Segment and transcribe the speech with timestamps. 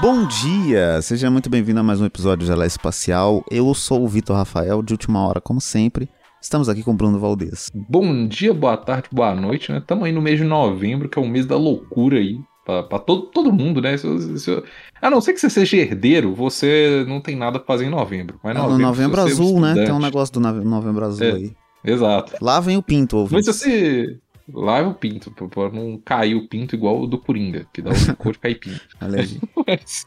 [0.00, 1.02] Bom dia!
[1.02, 3.44] Seja muito bem-vindo a mais um episódio de Ela Espacial.
[3.50, 6.08] Eu sou o Vitor Rafael, de última hora, como sempre.
[6.40, 7.70] Estamos aqui com o Bruno Valdez.
[7.74, 9.76] Bom dia, boa tarde, boa noite, né?
[9.76, 12.40] Estamos aí no mês de novembro, que é o mês da loucura aí.
[12.64, 13.94] Pra, pra todo, todo mundo, né?
[13.98, 14.62] Se, se,
[15.02, 18.40] a não ser que você seja herdeiro, você não tem nada pra fazer em novembro.
[18.42, 19.74] Mas novembro, no novembro azul, né?
[19.74, 21.52] Tem um negócio do novembro azul é, aí.
[21.84, 22.36] Exato.
[22.40, 23.46] Lá vem o pinto, ouvintes.
[23.46, 24.18] Mas se você
[24.52, 28.16] lava o pinto, pra não cair o pinto igual o do Coringa, que dá o
[28.16, 28.80] cor de cair pinto.
[29.66, 30.06] Mas,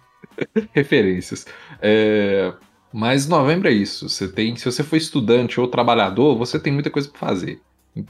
[0.74, 1.46] referências.
[1.82, 2.54] É,
[2.92, 4.08] mas novembro é isso.
[4.08, 7.60] Você tem, se você for estudante ou trabalhador, você tem muita coisa para fazer.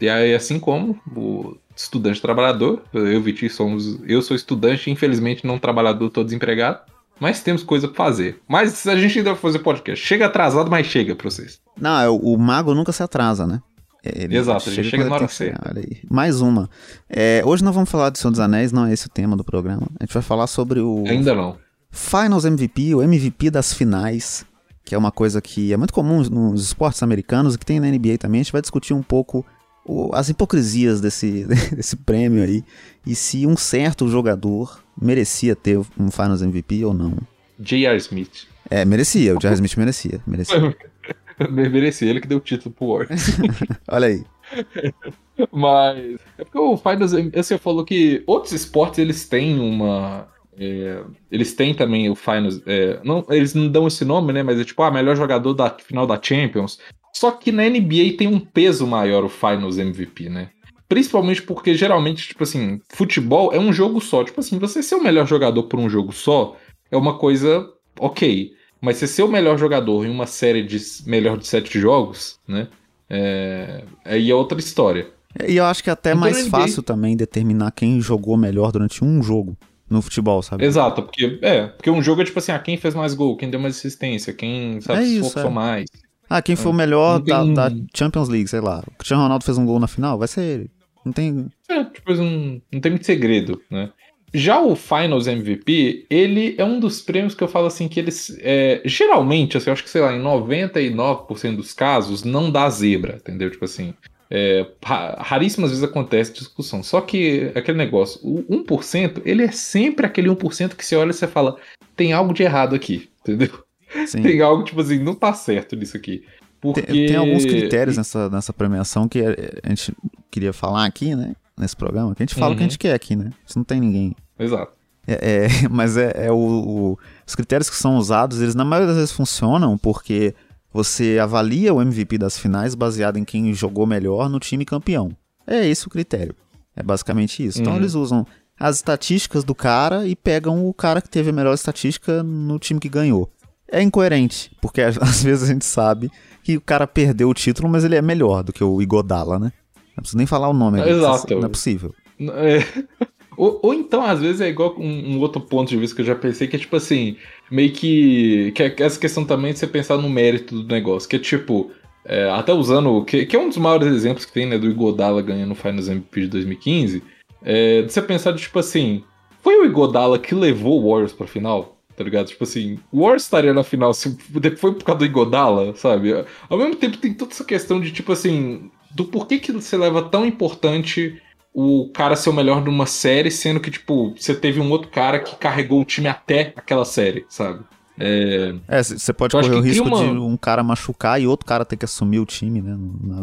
[0.02, 4.00] E aí, assim como o estudante trabalhador, eu e o Vitinho somos.
[4.06, 6.80] Eu sou estudante, infelizmente não trabalhador, tô desempregado.
[7.20, 8.42] Mas temos coisa pra fazer.
[8.48, 10.06] Mas a gente ainda vai fazer podcast.
[10.06, 11.62] Chega atrasado, mas chega pra vocês.
[11.80, 13.62] Não, é, o mago nunca se atrasa, né?
[14.04, 15.74] Ele Exato, ele chega na hora certa.
[16.10, 16.70] Mais uma.
[17.10, 19.46] É, hoje nós vamos falar de Senhor dos Anéis, não é esse o tema do
[19.46, 19.88] programa.
[19.98, 21.06] A gente vai falar sobre o.
[21.08, 21.58] Ainda não.
[21.90, 24.46] Finals MVP, o MVP das finais,
[24.84, 27.88] que é uma coisa que é muito comum nos esportes americanos e que tem na
[27.88, 28.42] NBA também.
[28.42, 29.46] A gente vai discutir um pouco
[29.86, 32.64] o, as hipocrisias desse, desse prêmio aí
[33.06, 37.18] e se um certo jogador merecia ter um Finals MVP ou não.
[37.60, 37.98] J.R.
[37.98, 38.48] Smith.
[38.70, 39.54] É, merecia, o J.R.
[39.56, 40.22] Smith merecia.
[40.28, 40.76] merecia.
[41.50, 43.38] merecia, ele que deu o título pro Warriors.
[43.90, 44.24] Olha aí.
[45.52, 51.54] Mas é porque o Finals, você falou que outros esportes eles têm uma é, eles
[51.56, 52.62] têm também o Finals.
[52.66, 54.44] É, não, eles não dão esse nome, né?
[54.44, 56.80] Mas é tipo, ah, melhor jogador da final da Champions.
[57.14, 60.50] Só que na NBA tem um peso maior o Finals MVP, né?
[60.88, 64.24] Principalmente porque geralmente, tipo assim, futebol é um jogo só.
[64.24, 66.56] Tipo assim, você ser o melhor jogador por um jogo só
[66.92, 67.68] é uma coisa
[68.00, 68.52] ok.
[68.84, 72.68] Mas você ser o melhor jogador em uma série de melhor de sete jogos, né?
[73.10, 75.08] É, aí é outra história.
[75.48, 76.50] E eu acho que é até então, mais NBA...
[76.50, 79.56] fácil também determinar quem jogou melhor durante um jogo
[79.90, 80.66] no futebol, sabe?
[80.66, 83.50] Exato, porque é, porque um jogo é tipo assim, ah, quem fez mais gol, quem
[83.50, 85.50] deu mais assistência, quem sabe é isso, é.
[85.50, 85.86] mais.
[86.30, 86.74] Ah, quem foi é.
[86.74, 88.84] o melhor da, da, Champions League, sei lá.
[88.86, 90.72] O Cristiano Ronaldo fez um gol na final, vai ser ele.
[91.06, 91.48] Não tem.
[91.70, 93.92] É, tipo, não, não tem muito segredo, né?
[94.34, 98.36] Já o Finals MVP, ele é um dos prêmios que eu falo assim que eles.
[98.42, 103.18] É, geralmente, assim, eu acho que, sei lá, em 99% dos casos, não dá zebra,
[103.18, 103.50] entendeu?
[103.52, 103.94] Tipo assim.
[104.36, 106.82] É, raríssimas vezes acontece discussão.
[106.82, 111.14] Só que aquele negócio, o 1%, ele é sempre aquele 1% que você olha e
[111.14, 111.56] você fala,
[111.96, 113.64] tem algo de errado aqui, entendeu?
[114.08, 114.24] Sim.
[114.24, 116.24] Tem algo, tipo assim, não tá certo nisso aqui.
[116.60, 116.82] Porque...
[116.82, 119.94] Tem, tem alguns critérios nessa, nessa premiação que a gente
[120.32, 121.36] queria falar aqui, né?
[121.56, 122.54] Nesse programa, que a gente fala uhum.
[122.54, 123.30] o que a gente quer aqui, né?
[123.46, 124.16] Se não tem ninguém.
[124.38, 124.74] Exato.
[125.08, 128.88] É, é, mas é, é o, o, os critérios que são usados, eles na maioria
[128.88, 130.34] das vezes funcionam porque
[130.72, 135.12] você avalia o MVP das finais baseado em quem jogou melhor no time campeão.
[135.46, 136.36] É esse o critério.
[136.76, 137.62] É basicamente isso.
[137.62, 137.80] Então uhum.
[137.80, 138.26] eles usam
[138.60, 142.80] as estatísticas do cara e pegam o cara que teve a melhor estatística no time
[142.80, 143.30] que ganhou.
[143.68, 146.10] É incoerente, porque às vezes a gente sabe
[146.44, 149.52] que o cara perdeu o título, mas ele é melhor do que o Igodala, né?
[149.96, 150.82] Não preciso nem falar o nome.
[150.82, 151.36] Exato.
[151.36, 151.94] Não é possível.
[152.20, 152.60] É.
[153.38, 156.06] Ou, ou, então, às vezes, é igual um, um, outro ponto de vista que eu
[156.06, 157.18] já pensei, que é tipo assim,
[157.50, 158.52] meio que.
[158.54, 161.10] Que é essa questão também de você pensar no mérito do negócio.
[161.10, 161.72] Que é tipo.
[162.06, 163.04] É, até usando.
[163.06, 164.58] Que, que, é um dos maiores exemplos que tem, né?
[164.58, 167.04] Do Igodala ganhando o Finals MVP de 2015.
[167.44, 169.04] É, de você pensar de tipo assim.
[169.42, 171.78] Foi o Igodala que levou o Warriors pra final?
[171.96, 172.28] Tá ligado?
[172.28, 174.18] Tipo assim, o Warriors estaria na final se
[174.58, 176.12] foi por causa do Igodala, sabe?
[176.50, 178.72] Ao mesmo tempo tem toda essa questão de tipo assim.
[178.92, 181.20] Do porquê que você leva tão importante
[181.54, 184.90] o cara ser o melhor de uma série, sendo que, tipo, você teve um outro
[184.90, 187.64] cara que carregou o time até aquela série, sabe?
[188.00, 189.98] É, você é, pode correr o risco uma...
[189.98, 192.76] de um cara machucar e outro cara ter que assumir o time, né?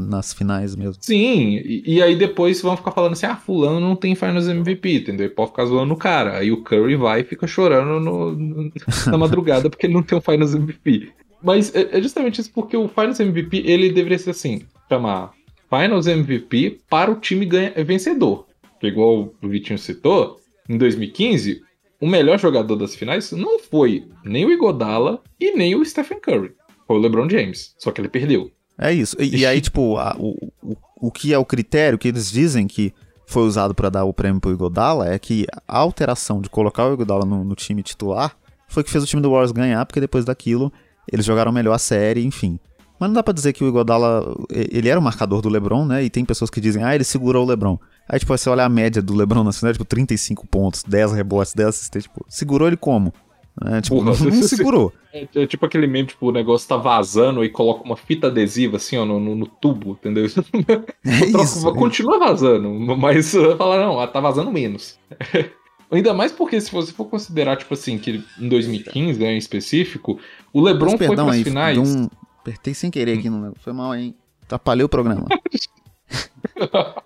[0.09, 0.95] Nas finais mesmo.
[1.01, 4.99] Sim, e, e, aí depois vão ficar falando assim: ah, Fulano não tem Finals MVP,
[4.99, 5.27] entendeu?
[5.27, 6.39] E pode ficar zoando o cara.
[6.39, 8.73] Aí o Curry vai e fica chorando no, no,
[9.07, 11.11] na madrugada porque ele não tem o Finals MVP.
[11.43, 15.33] Mas é, é justamente isso porque o Finals MVP ele deveria ser assim: chamar
[15.71, 18.47] Finals MVP para o time ganha, vencedor.
[18.83, 21.63] Igual o Vitinho citou, em 2015,
[22.01, 26.53] o melhor jogador das finais não foi nem o Igodala e nem o Stephen Curry.
[26.87, 27.75] Foi o LeBron James.
[27.79, 28.51] Só que ele perdeu.
[28.77, 29.17] É isso.
[29.21, 32.67] E, e aí, tipo, a, o, o, o que é o critério que eles dizem
[32.67, 32.93] que
[33.27, 36.95] foi usado para dar o prêmio pro Igodala é que a alteração de colocar o
[36.95, 38.37] Igodala no, no time titular
[38.67, 40.73] foi que fez o time do Warriors ganhar, porque depois daquilo
[41.13, 42.59] eles jogaram melhor a série, enfim.
[43.01, 46.05] Mas não dá pra dizer que o Iguodala, ele era o marcador do LeBron, né?
[46.05, 47.79] E tem pessoas que dizem, ah, ele segurou o LeBron.
[48.07, 51.55] Aí, tipo, você olha a média do LeBron na cidade, tipo, 35 pontos, 10 rebotes,
[51.55, 53.11] 10 assistências, tipo, segurou ele como?
[53.65, 54.93] É, tipo, Porra, não, não segurou.
[55.15, 58.77] É, é, tipo aquele meme, tipo, o negócio tá vazando e coloca uma fita adesiva,
[58.77, 60.27] assim, ó, no, no, no tubo, entendeu?
[61.03, 62.69] É troco, isso, continua vazando,
[62.99, 64.99] mas fala, não, tá vazando menos.
[65.91, 70.19] Ainda mais porque se você for considerar, tipo assim, que em 2015, né, em específico,
[70.53, 71.79] o LeBron Mas, foi perdão pras aí, finais.
[71.79, 72.09] Um...
[72.41, 73.53] Apertei sem querer aqui, no...
[73.61, 74.15] foi mal, hein?
[74.43, 75.27] Atrapalhei o programa.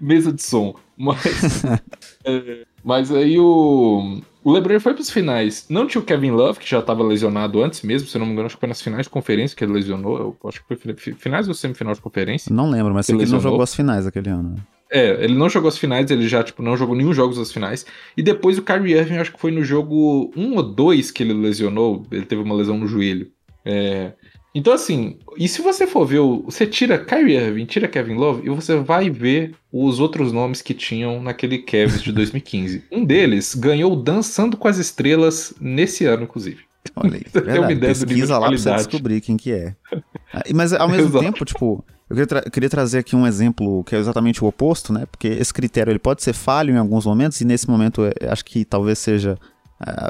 [0.00, 0.74] Mesa de som.
[0.96, 1.62] Mas,
[2.24, 5.66] é, mas aí o, o LeBron foi pros finais.
[5.68, 8.46] Não tinha o Kevin Love, que já tava lesionado antes mesmo, se não me engano,
[8.46, 10.18] acho que foi nas finais de conferência que ele lesionou.
[10.42, 12.52] Eu acho que foi fi- finais ou semifinal de conferência.
[12.54, 14.50] Não lembro, mas sei que ele não jogou as finais aquele ano.
[14.50, 14.56] né?
[14.90, 17.86] É, ele não jogou as finais, ele já, tipo, não jogou nenhum jogo das finais.
[18.16, 21.32] E depois o Kyrie Irving, acho que foi no jogo 1 ou 2 que ele
[21.32, 23.30] lesionou, ele teve uma lesão no joelho.
[23.64, 24.12] É,
[24.54, 28.46] Então, assim, e se você for ver, o- você tira Kyrie Irving, tira Kevin Love,
[28.46, 32.84] e você vai ver os outros nomes que tinham naquele Cavs de 2015.
[32.92, 36.58] Um deles ganhou Dançando com as Estrelas nesse ano, inclusive.
[36.96, 37.72] Olha aí, Você tem uma verdade.
[37.74, 39.74] ideia Pesquisa lá pra você descobrir quem que é.
[40.34, 43.94] Ah, Mas ao mesmo tempo, tipo, eu queria, tra- queria trazer aqui um exemplo que
[43.94, 45.04] é exatamente o oposto, né?
[45.10, 48.42] Porque esse critério ele pode ser falho em alguns momentos e nesse momento é, acho
[48.42, 49.38] que talvez seja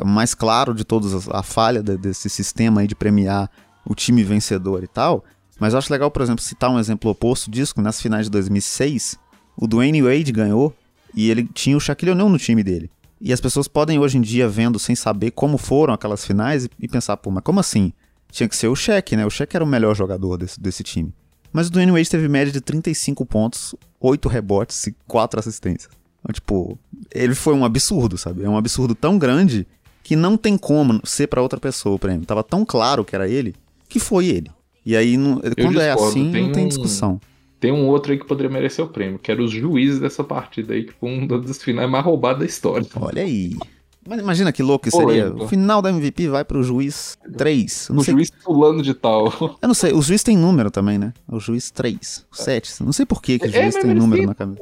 [0.00, 3.50] o mais claro de todos as- a falha de- desse sistema aí de premiar
[3.84, 5.25] o time vencedor e tal.
[5.58, 9.19] Mas eu acho legal, por exemplo, citar um exemplo oposto disso, nas finais de 2006,
[9.56, 10.75] o Dwayne Wade ganhou
[11.14, 12.90] e ele tinha o Shaquille O'Neal no time dele.
[13.20, 16.88] E as pessoas podem hoje em dia, vendo sem saber como foram aquelas finais, e,
[16.88, 17.93] pensar, pô, mas como assim?
[18.31, 19.25] Tinha que ser o Shaq, né?
[19.25, 21.14] O Shaq era o melhor jogador desse, desse time.
[21.52, 25.93] Mas o Dwayne Wade teve média de 35 pontos, 8 rebotes e 4 assistências.
[26.20, 26.79] Então, tipo,
[27.14, 28.43] ele foi um absurdo, sabe?
[28.43, 29.67] É um absurdo tão grande
[30.02, 32.26] que não tem como ser pra outra pessoa o prêmio.
[32.26, 33.55] Tava tão claro que era ele,
[33.93, 34.50] que foi ele.
[34.85, 37.21] E aí, não- quando é assim, tem não tem um- discussão.
[37.61, 40.75] Tem um outro aí que poderia merecer o prêmio, que era os juízes dessa partida
[40.75, 42.85] aí, que foi um dos finais mais roubados da história.
[42.97, 43.56] Olha aí.
[44.05, 45.33] Mas imagina que louco que seria.
[45.33, 47.87] O final da MVP vai pro juiz 3.
[47.89, 49.33] Eu não O sei juiz pulando de tal.
[49.62, 51.12] Eu não sei, o juiz tem número também, né?
[51.29, 52.83] O juiz 3, o 7.
[52.83, 54.61] Não sei por que, que o É, juiz mas tem número na camisa.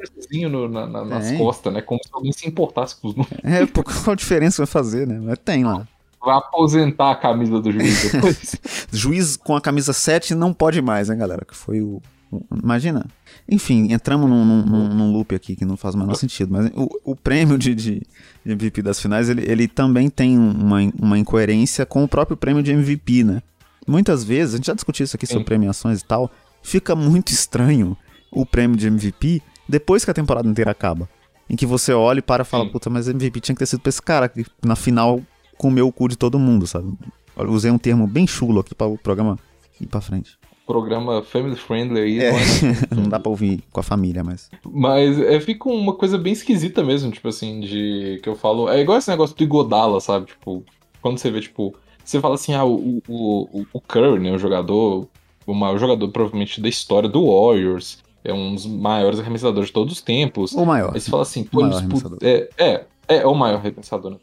[0.50, 1.38] no- na- na- nas Tem.
[1.38, 1.80] costas, né?
[1.80, 3.38] Como se alguém se importasse com os números.
[3.42, 5.18] É, pô, qual a diferença vai fazer, né?
[5.24, 5.88] Mas tem lá.
[6.22, 8.56] Vai aposentar a camisa do juiz depois.
[8.92, 11.44] Juiz com a camisa 7 não pode mais, né, galera?
[11.44, 12.00] Que foi o.
[12.62, 13.06] Imagina.
[13.48, 16.52] Enfim, entramos num, num- num- loop aqui que não faz o menor sentido.
[16.52, 18.02] Mas o, o prêmio de, de,
[18.44, 22.62] de MVP das finais, ele, ele também tem uma, uma incoerência com o próprio prêmio
[22.62, 23.42] de MVP, né?
[23.88, 25.46] Muitas vezes, a gente já discutiu isso aqui sobre Sim.
[25.46, 26.30] premiações e tal,
[26.62, 27.96] fica muito estranho
[28.30, 31.08] o prêmio de MVP depois que a temporada inteira acaba.
[31.48, 32.70] Em que você olha e para e fala, Sim.
[32.70, 35.20] puta, mas MVP tinha que ter sido pra esse cara que na final
[35.60, 36.90] comeu o cu de todo mundo, sabe?
[37.36, 39.38] Eu usei um termo bem chulo aqui para o programa
[39.80, 40.38] ir pra frente.
[40.66, 42.18] Programa family friendly aí.
[42.20, 42.30] É.
[42.32, 42.42] não é?
[43.02, 44.48] Não dá pra ouvir com a família, mas.
[44.64, 48.20] Mas é, fica uma coisa bem esquisita mesmo, tipo assim, de.
[48.22, 48.68] Que eu falo.
[48.68, 50.26] É igual esse negócio do Igodala, sabe?
[50.26, 50.64] Tipo,
[51.02, 51.74] quando você vê, tipo.
[52.04, 54.32] Você fala assim, ah, o, o, o- Curry, né?
[54.32, 55.06] O jogador.
[55.46, 57.98] O maior jogador, provavelmente, da história do Warriors.
[58.22, 60.52] É um dos maiores arremessadores de todos os tempos.
[60.52, 60.92] O maior.
[60.94, 62.48] Aí você fala assim, pô, maior ele disputa- arremessador.
[62.58, 64.16] é, é, é, é o maior arremessador, né?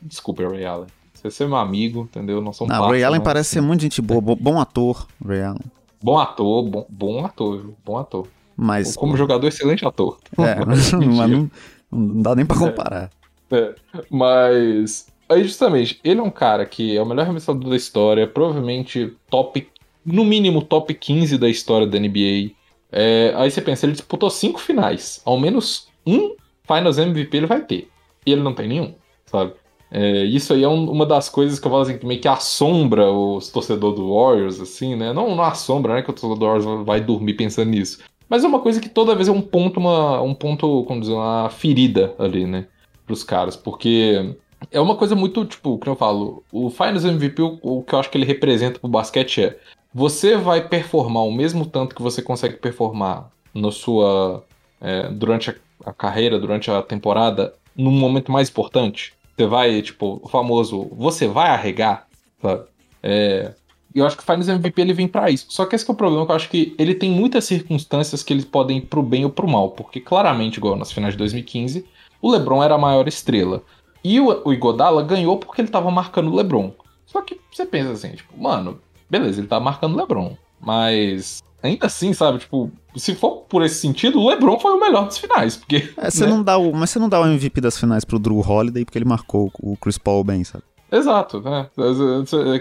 [0.00, 0.86] Desculpa, Ray Allen.
[1.14, 2.40] Você é meu amigo, entendeu?
[2.40, 5.06] Não são Não, parça, Ray Allen mas, parece ser muito gente boa, bo- bom ator,
[5.24, 5.62] Ray Allen.
[6.02, 7.76] Bom ator, bom, bom ator, viu?
[7.84, 8.26] Bom ator.
[8.56, 8.96] Mas.
[8.96, 10.18] Como jogador, excelente ator.
[10.38, 11.50] É, mas não,
[11.90, 13.10] não dá nem pra comparar.
[13.50, 13.74] É,
[14.10, 15.06] mas.
[15.28, 19.68] Aí, justamente, ele é um cara que é o melhor arremessador da história, provavelmente top.
[20.04, 22.50] No mínimo, top 15 da história da NBA.
[22.90, 25.22] É, aí você pensa, ele disputou cinco finais.
[25.24, 26.34] Ao menos um
[26.66, 27.88] Finals MVP ele vai ter.
[28.26, 28.94] E ele não tem nenhum,
[29.26, 29.54] sabe?
[29.94, 32.26] É, isso aí é um- uma das coisas que eu falo assim, que meio que
[32.28, 35.12] assombra os torcedores do Warriors, assim, né?
[35.12, 36.02] Não, não assombra, né?
[36.02, 38.02] Que o torcedor do Warriors vai dormir pensando nisso.
[38.28, 41.12] Mas é uma coisa que toda vez é um ponto, uma, um ponto, como dizer,
[41.12, 42.66] uma ferida ali, né?
[43.06, 43.54] Pros caras.
[43.56, 44.34] Porque
[44.70, 47.98] é uma coisa muito, tipo, que eu falo, o Finals MVP, o, o que eu
[47.98, 49.58] acho que ele representa pro basquete é
[49.92, 54.42] você vai performar o mesmo tanto que você consegue performar na sua.
[54.80, 59.12] é, durante a, a carreira, durante a temporada, num momento mais importante.
[59.36, 62.06] Você vai, tipo, o famoso, você vai arregar,
[62.40, 62.64] sabe?
[63.02, 63.54] É,
[63.94, 65.46] eu acho que o Finals MVP ele vem pra isso.
[65.48, 68.22] Só que esse que é o problema, que eu acho que ele tem muitas circunstâncias
[68.22, 69.70] que eles podem ir pro bem ou pro mal.
[69.70, 71.84] Porque claramente, igual nas finais de 2015,
[72.20, 73.62] o LeBron era a maior estrela.
[74.02, 76.72] E o, o Igodala ganhou porque ele tava marcando o LeBron.
[77.06, 80.36] Só que você pensa assim, tipo, mano, beleza, ele tá marcando o LeBron.
[80.60, 85.06] Mas ainda assim, sabe, tipo, se for por esse sentido, o LeBron foi o melhor
[85.06, 85.56] dos finais.
[85.56, 85.92] Porque.
[85.96, 86.30] É, você né?
[86.30, 88.98] não dá o, mas você não dá o MVP das finais pro Drew Holiday porque
[88.98, 90.64] ele marcou o Chris Paul bem, sabe?
[90.92, 91.70] Exato, né?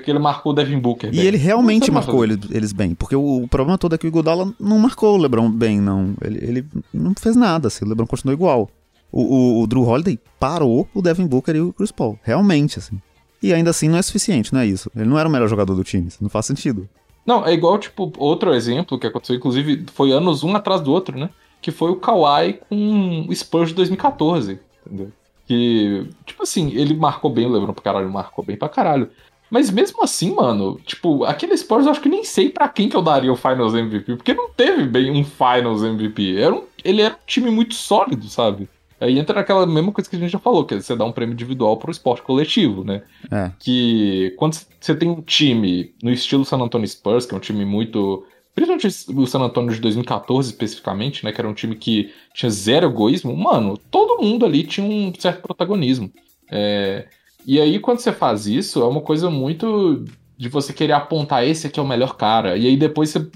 [0.03, 1.09] Que ele marcou o Devin Booker.
[1.09, 1.25] E bem.
[1.25, 4.53] ele realmente marcou eles, eles bem, porque o, o problema todo é que o Iguodala
[4.57, 6.13] não marcou o LeBron bem, não.
[6.21, 8.69] Ele, ele não fez nada, assim, o LeBron continuou igual.
[9.11, 13.01] O, o, o Drew Holiday parou o Devin Booker e o Chris Paul, realmente, assim.
[13.43, 14.89] E ainda assim não é suficiente, não é isso.
[14.95, 16.87] Ele não era o melhor jogador do time, isso não faz sentido.
[17.25, 21.17] Não, é igual, tipo, outro exemplo que aconteceu, inclusive, foi anos um atrás do outro,
[21.17, 21.29] né?
[21.61, 25.11] Que foi o Kawhi com o Spurs de 2014, entendeu?
[25.47, 29.09] Que, tipo assim, ele marcou bem o LeBron pra caralho, marcou bem pra caralho.
[29.49, 32.95] Mas mesmo assim, mano, tipo, aquele Spurs eu acho que nem sei para quem que
[32.95, 36.37] eu daria o Finals MVP, porque não teve bem um Finals MVP.
[36.37, 38.69] Era um, ele era um time muito sólido, sabe?
[39.01, 41.11] Aí entra naquela mesma coisa que a gente já falou, que é você dá um
[41.11, 43.01] prêmio individual pro esporte coletivo, né?
[43.31, 43.51] É.
[43.57, 47.65] Que quando você tem um time no estilo San Antonio Spurs, que é um time
[47.65, 48.23] muito.
[48.53, 51.31] Principalmente o San Antonio de 2014 especificamente, né?
[51.31, 53.35] Que era um time que tinha zero egoísmo.
[53.35, 56.11] Mano, todo mundo ali tinha um certo protagonismo.
[56.51, 57.07] É,
[57.45, 60.05] e aí, quando você faz isso, é uma coisa muito
[60.41, 62.57] de você querer apontar esse aqui é o melhor cara.
[62.57, 63.29] E aí depois você,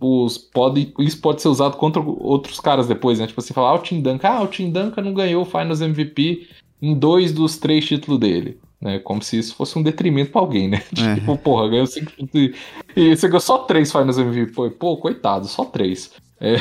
[0.00, 3.26] os, pode, isso pode ser usado contra outros caras depois, né?
[3.26, 5.82] Tipo assim, falar, ah, o Tim Duncan, ah, o Tim Duncan não ganhou o Finals
[5.82, 6.48] MVP
[6.80, 8.58] em dois dos três títulos dele.
[8.80, 8.98] Né?
[9.00, 10.82] Como se isso fosse um detrimento pra alguém, né?
[10.98, 11.16] É.
[11.16, 12.54] Tipo, porra, ganhou cinco e,
[12.96, 14.52] e você ganhou só três Finals MVP.
[14.52, 16.10] Pô, pô coitado, só três.
[16.40, 16.54] É.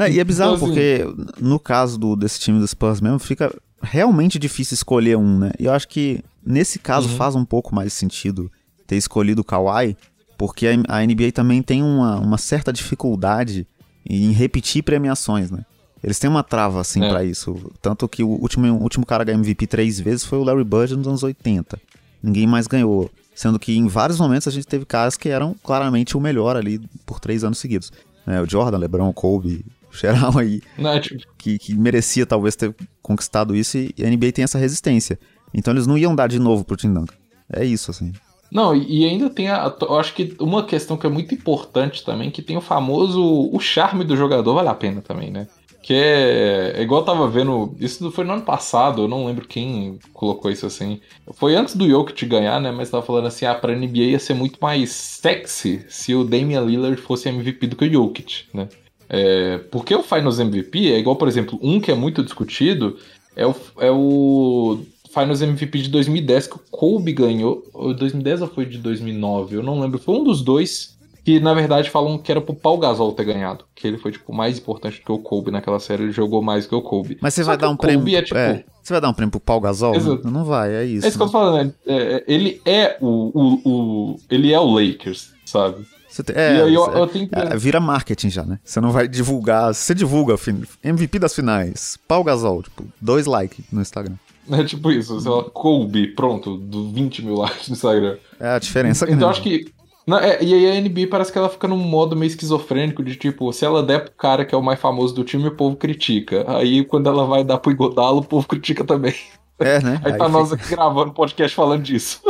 [0.00, 3.20] É, e é bizarro então, assim, porque no caso do, desse time dos Spurs mesmo,
[3.20, 5.52] fica realmente difícil escolher um, né?
[5.60, 7.14] E eu acho que nesse caso uhum.
[7.14, 8.50] faz um pouco mais sentido
[8.86, 9.96] ter escolhido o Kawhi,
[10.38, 13.66] porque a, NBA também tem uma, uma certa dificuldade
[14.08, 15.64] em repetir premiações, né?
[16.02, 17.08] Eles têm uma trava, assim, é.
[17.08, 17.72] para isso.
[17.82, 20.62] Tanto que o último, o último cara a ganhar MVP três vezes foi o Larry
[20.62, 21.80] Bird nos anos 80.
[22.22, 23.10] Ninguém mais ganhou.
[23.34, 26.80] Sendo que em vários momentos a gente teve caras que eram claramente o melhor ali
[27.04, 27.90] por três anos seguidos.
[28.26, 31.22] É, o Jordan, LeBron, Kobe, geral aí, Não, é tipo...
[31.38, 35.18] que, que merecia talvez ter conquistado isso e a NBA tem essa resistência.
[35.52, 37.14] Então eles não iam dar de novo pro Tim Duncan.
[37.52, 38.12] É isso, assim.
[38.50, 39.74] Não, e ainda tem a.
[39.80, 43.22] Eu acho que uma questão que é muito importante também, que tem o famoso.
[43.52, 45.48] O charme do jogador vale a pena também, né?
[45.82, 47.74] Que é, é igual eu tava vendo.
[47.78, 51.00] Isso foi no ano passado, eu não lembro quem colocou isso assim.
[51.34, 52.70] Foi antes do Jokic ganhar, né?
[52.70, 56.62] Mas tava falando assim: ah, pra NBA ia ser muito mais sexy se o Damian
[56.62, 58.68] Lillard fosse MVP do que o Jokic, né?
[59.08, 62.96] É, porque o Finals MVP é igual, por exemplo, um que é muito discutido
[63.36, 64.80] é o, é o
[65.18, 67.64] Finals MVP de 2010 que o Kobe ganhou.
[67.72, 69.56] 2010 ou foi de 2009?
[69.56, 69.98] Eu não lembro.
[69.98, 70.94] Foi um dos dois
[71.24, 73.64] que, na verdade, falam que era pro Paul Gasol ter ganhado.
[73.74, 76.02] Que ele foi, tipo, mais importante que o Kobe naquela série.
[76.04, 77.16] Ele jogou mais que o Kobe.
[77.20, 78.14] Mas você Só vai dar um prêmio.
[78.14, 78.38] É, tipo...
[78.38, 79.94] é, você vai dar um prêmio pro Paul Gasol?
[79.94, 80.30] Exato.
[80.30, 81.06] Não vai, é isso.
[81.06, 81.66] É isso que eu tô falando.
[81.66, 81.72] Né?
[81.86, 85.86] É, ele é o, o, o, Ele é o Lakers, sabe?
[86.24, 87.28] Tem, é, eu, eu, eu tenho...
[87.32, 88.58] é, vira marketing já, né?
[88.64, 89.74] Você não vai divulgar.
[89.74, 90.36] Você divulga
[90.84, 94.14] MVP das finais, Paul Gasol, tipo, dois likes no Instagram.
[94.50, 98.16] É tipo isso, sei lá, Kobe, pronto, do 20 mil likes no Instagram.
[98.38, 99.72] É a diferença Então eu acho que.
[100.06, 103.16] Não, é, e aí a NBA parece que ela fica num modo meio esquizofrênico de
[103.16, 105.74] tipo, se ela der pro cara que é o mais famoso do time, o povo
[105.74, 106.44] critica.
[106.46, 109.14] Aí quando ela vai dar pro Igodalo, o povo critica também.
[109.58, 110.00] É, né?
[110.04, 110.28] Aí, aí tá fica...
[110.28, 112.20] nós aqui gravando podcast falando disso.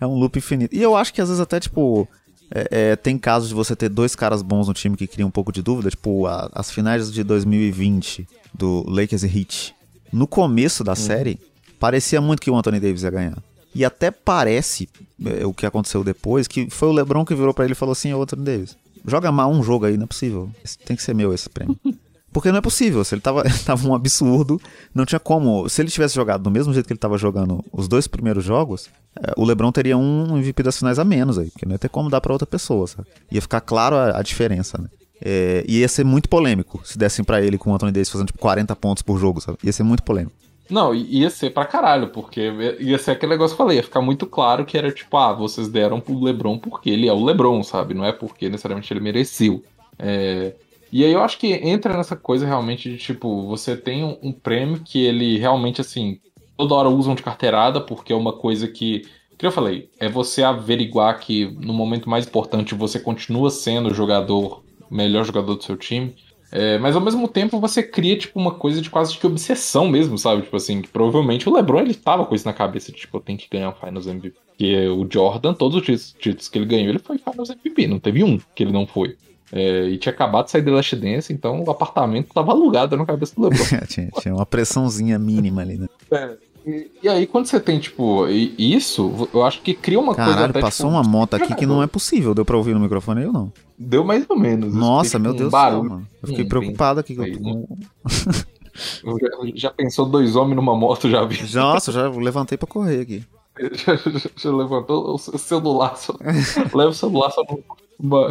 [0.00, 0.76] É um loop infinito.
[0.76, 2.06] E eu acho que às vezes até, tipo,
[2.54, 5.32] é, é, tem casos de você ter dois caras bons no time que criam um
[5.32, 9.74] pouco de dúvida, tipo a, as finais de 2020 do Lakers e Heat.
[10.12, 10.96] No começo da uhum.
[10.96, 11.40] série,
[11.78, 13.42] parecia muito que o Anthony Davis ia ganhar.
[13.74, 14.88] E até parece,
[15.24, 17.92] é, o que aconteceu depois, que foi o LeBron que virou para ele e falou
[17.92, 18.76] assim: Ô Anthony Davis,
[19.06, 20.48] joga mal um jogo aí, não é possível.
[20.86, 21.76] Tem que ser meu esse prêmio.
[22.32, 24.60] Porque não é possível, se ele tava, tava um absurdo,
[24.92, 25.68] não tinha como.
[25.68, 28.88] Se ele tivesse jogado do mesmo jeito que ele tava jogando os dois primeiros jogos,
[29.16, 31.88] é, o LeBron teria um MVP das finais a menos aí, porque não ia ter
[31.88, 33.06] como dar para outra pessoa, sabe?
[33.30, 34.88] Ia ficar claro a, a diferença, né?
[35.22, 38.40] É, ia ser muito polêmico se dessem para ele com o Anthony Davis fazendo tipo
[38.40, 39.58] 40 pontos por jogo, sabe?
[39.62, 40.34] Ia ser muito polêmico.
[40.68, 42.40] Não, ia ser pra caralho, porque
[42.80, 45.32] ia ser aquele negócio que eu falei, ia ficar muito claro que era tipo, ah,
[45.32, 47.92] vocês deram pro LeBron porque ele é o LeBron, sabe?
[47.92, 49.62] Não é porque necessariamente ele mereceu.
[49.98, 50.54] É,
[50.90, 54.32] e aí eu acho que entra nessa coisa realmente de tipo, você tem um, um,
[54.32, 56.20] prêmio que ele realmente, assim,
[56.56, 59.02] toda hora usam de carteirada, porque é uma coisa que.
[59.36, 63.94] Que eu falei, é você averiguar que no momento mais importante você continua sendo o
[63.94, 66.14] jogador, melhor jogador do seu time.
[66.56, 70.16] É, mas ao mesmo tempo você cria, tipo, uma coisa de quase que obsessão mesmo,
[70.16, 70.42] sabe?
[70.42, 73.36] Tipo assim, que provavelmente o LeBron ele tava com isso na cabeça, tipo, eu tenho
[73.36, 74.36] que ganhar o Finals MVP.
[74.46, 78.22] Porque o Jordan, todos os títulos que ele ganhou, ele foi Finals MVP, não teve
[78.22, 79.16] um que ele não foi.
[79.52, 83.04] É, e tinha acabado de sair de Last Dance, então o apartamento tava alugado na
[83.04, 83.64] cabeça do LeBron.
[83.88, 85.88] tinha, tinha, uma pressãozinha mínima ali, né?
[86.12, 86.36] É.
[86.66, 90.46] E, e, aí, quando você tem, tipo, isso, eu acho que cria uma Caralho, coisa.
[90.48, 92.34] Caralho, passou tipo, uma moto aqui que não é possível.
[92.34, 93.52] Deu pra ouvir no microfone aí ou não?
[93.78, 94.74] Deu mais ou menos.
[94.74, 96.08] Nossa, meu Deus do céu, mano.
[96.22, 97.16] Eu fiquei preocupado aqui.
[97.20, 97.38] Aí,
[99.04, 99.18] eu...
[99.20, 101.38] já, já, pensou dois homens numa moto, já vi?
[101.54, 103.24] Nossa, já levantei pra correr aqui.
[103.84, 105.96] já, já, já levantou o celular.
[105.96, 106.14] Só...
[106.74, 107.62] Leva o celular, só não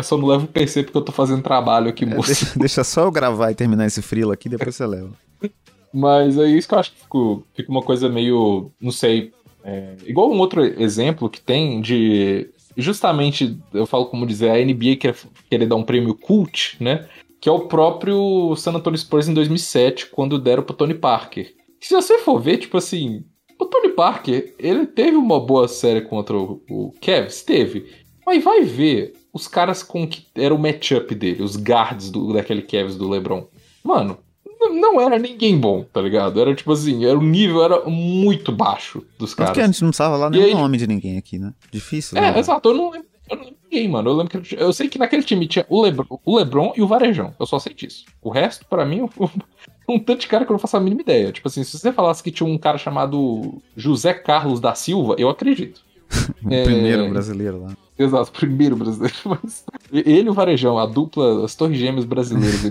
[0.03, 2.31] só não levo o PC porque eu tô fazendo trabalho aqui, é, moço.
[2.31, 5.11] É, deixa, deixa, só eu gravar e terminar esse frila aqui, depois você leva.
[5.93, 7.17] Mas é isso que eu acho que fica,
[7.53, 8.71] fica uma coisa meio.
[8.81, 9.31] Não sei.
[9.63, 12.49] É, igual um outro exemplo que tem de.
[12.75, 15.15] Justamente, eu falo como dizer, a NBA quer,
[15.47, 17.07] querer dar um prêmio cult, né?
[17.39, 21.53] Que é o próprio San Antonio Spurs em 2007, quando deram pro Tony Parker.
[21.79, 23.23] Se você for ver, tipo assim,
[23.59, 27.85] o Tony Parker, ele teve uma boa série contra o, o Cavs, teve.
[28.25, 32.61] Mas vai ver os caras com que era o matchup dele, os guards do, daquele
[32.61, 33.47] Cavs do LeBron.
[33.83, 34.17] Mano,
[34.69, 36.39] não era ninguém bom, tá ligado?
[36.39, 39.51] Era tipo assim, era o nível era muito baixo dos caras.
[39.51, 41.53] Porque a gente não precisava lá nenhum nome de ninguém aqui, né?
[41.71, 42.17] Difícil.
[42.17, 42.69] É, exato.
[42.69, 44.09] Eu não, lembro, eu não lembro ninguém, mano.
[44.09, 46.87] Eu lembro que eu sei que naquele time tinha o Lebron, o Lebron e o
[46.87, 47.33] Varejão.
[47.39, 48.05] Eu só sei disso.
[48.21, 49.07] O resto, para mim,
[49.87, 51.31] um tanto de cara que eu não faço a mínima ideia.
[51.31, 55.29] Tipo assim, se você falasse que tinha um cara chamado José Carlos da Silva, eu
[55.29, 55.81] acredito.
[56.43, 56.63] o é...
[56.63, 57.75] primeiro brasileiro lá.
[57.97, 59.15] Exato, primeiro brasileiro.
[59.25, 62.61] Mas ele e o Varejão, a dupla, as torres gêmeas brasileiras.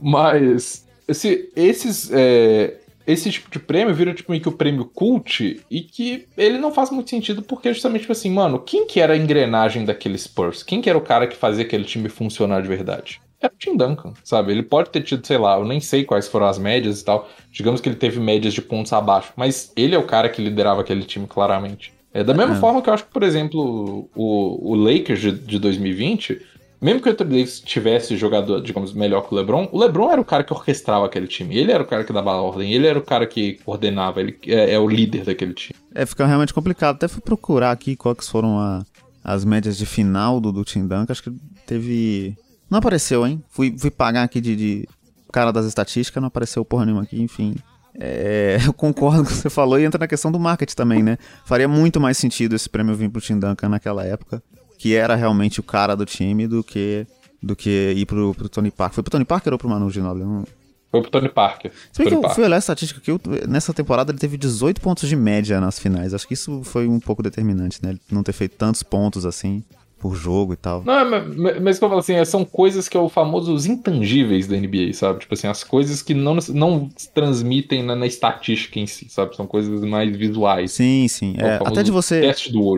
[0.00, 2.76] Mas esse, esses, é,
[3.06, 6.72] esse tipo de prêmio vira tipo meio que o prêmio cult e que ele não
[6.72, 10.62] faz muito sentido porque justamente tipo assim, mano, quem que era a engrenagem daquele Spurs?
[10.62, 13.20] Quem que era o cara que fazia aquele time funcionar de verdade?
[13.40, 14.52] Era o Tim Duncan, sabe?
[14.52, 17.28] Ele pode ter tido, sei lá, eu nem sei quais foram as médias e tal.
[17.52, 20.80] Digamos que ele teve médias de pontos abaixo, mas ele é o cara que liderava
[20.80, 21.92] aquele time claramente.
[22.12, 22.58] É da mesma é.
[22.58, 26.40] forma que eu acho que, por exemplo, o, o Lakers de, de 2020
[26.80, 30.20] mesmo que o Anthony Davis tivesse jogador, digamos, melhor que o LeBron, o LeBron era
[30.20, 31.56] o cara que orquestrava aquele time.
[31.56, 34.74] Ele era o cara que dava ordem, ele era o cara que coordenava, ele é,
[34.74, 35.74] é o líder daquele time.
[35.92, 36.94] É, fica realmente complicado.
[36.96, 38.84] Até fui procurar aqui quais foram a,
[39.24, 41.06] as médias de final do, do Tim Duncan.
[41.08, 41.32] Acho que
[41.66, 42.36] teve.
[42.70, 43.42] Não apareceu, hein?
[43.48, 44.88] Fui, fui pagar aqui de, de
[45.32, 47.56] cara das estatísticas, não apareceu porra nenhuma aqui, enfim.
[47.98, 51.02] É, eu concordo com o que você falou e entra na questão do marketing também,
[51.02, 51.18] né?
[51.44, 54.40] Faria muito mais sentido esse prêmio vir pro Tim Duncan naquela época
[54.78, 57.06] que era realmente o cara do time do que
[57.42, 58.94] do que ir pro, pro Tony Parker.
[58.94, 60.24] Foi pro Tony Parker ou pro Manu Ginobili?
[60.24, 60.44] Não...
[60.90, 61.70] Foi pro Tony Parker.
[61.92, 64.80] Se bem que eu fui olhar a estatística que eu, nessa temporada ele teve 18
[64.80, 66.14] pontos de média nas finais.
[66.14, 67.90] Acho que isso foi um pouco determinante, né?
[67.90, 69.62] Ele não ter feito tantos pontos assim
[69.98, 70.84] por jogo e tal.
[70.84, 73.66] Não, mas, mas como eu falo assim, é, são coisas que é o famoso os
[73.66, 75.20] intangíveis da NBA, sabe?
[75.20, 79.34] Tipo assim, as coisas que não, não se transmitem na, na estatística em si, sabe?
[79.34, 80.72] São coisas mais visuais.
[80.72, 81.34] Sim, sim.
[81.36, 82.32] É, até de você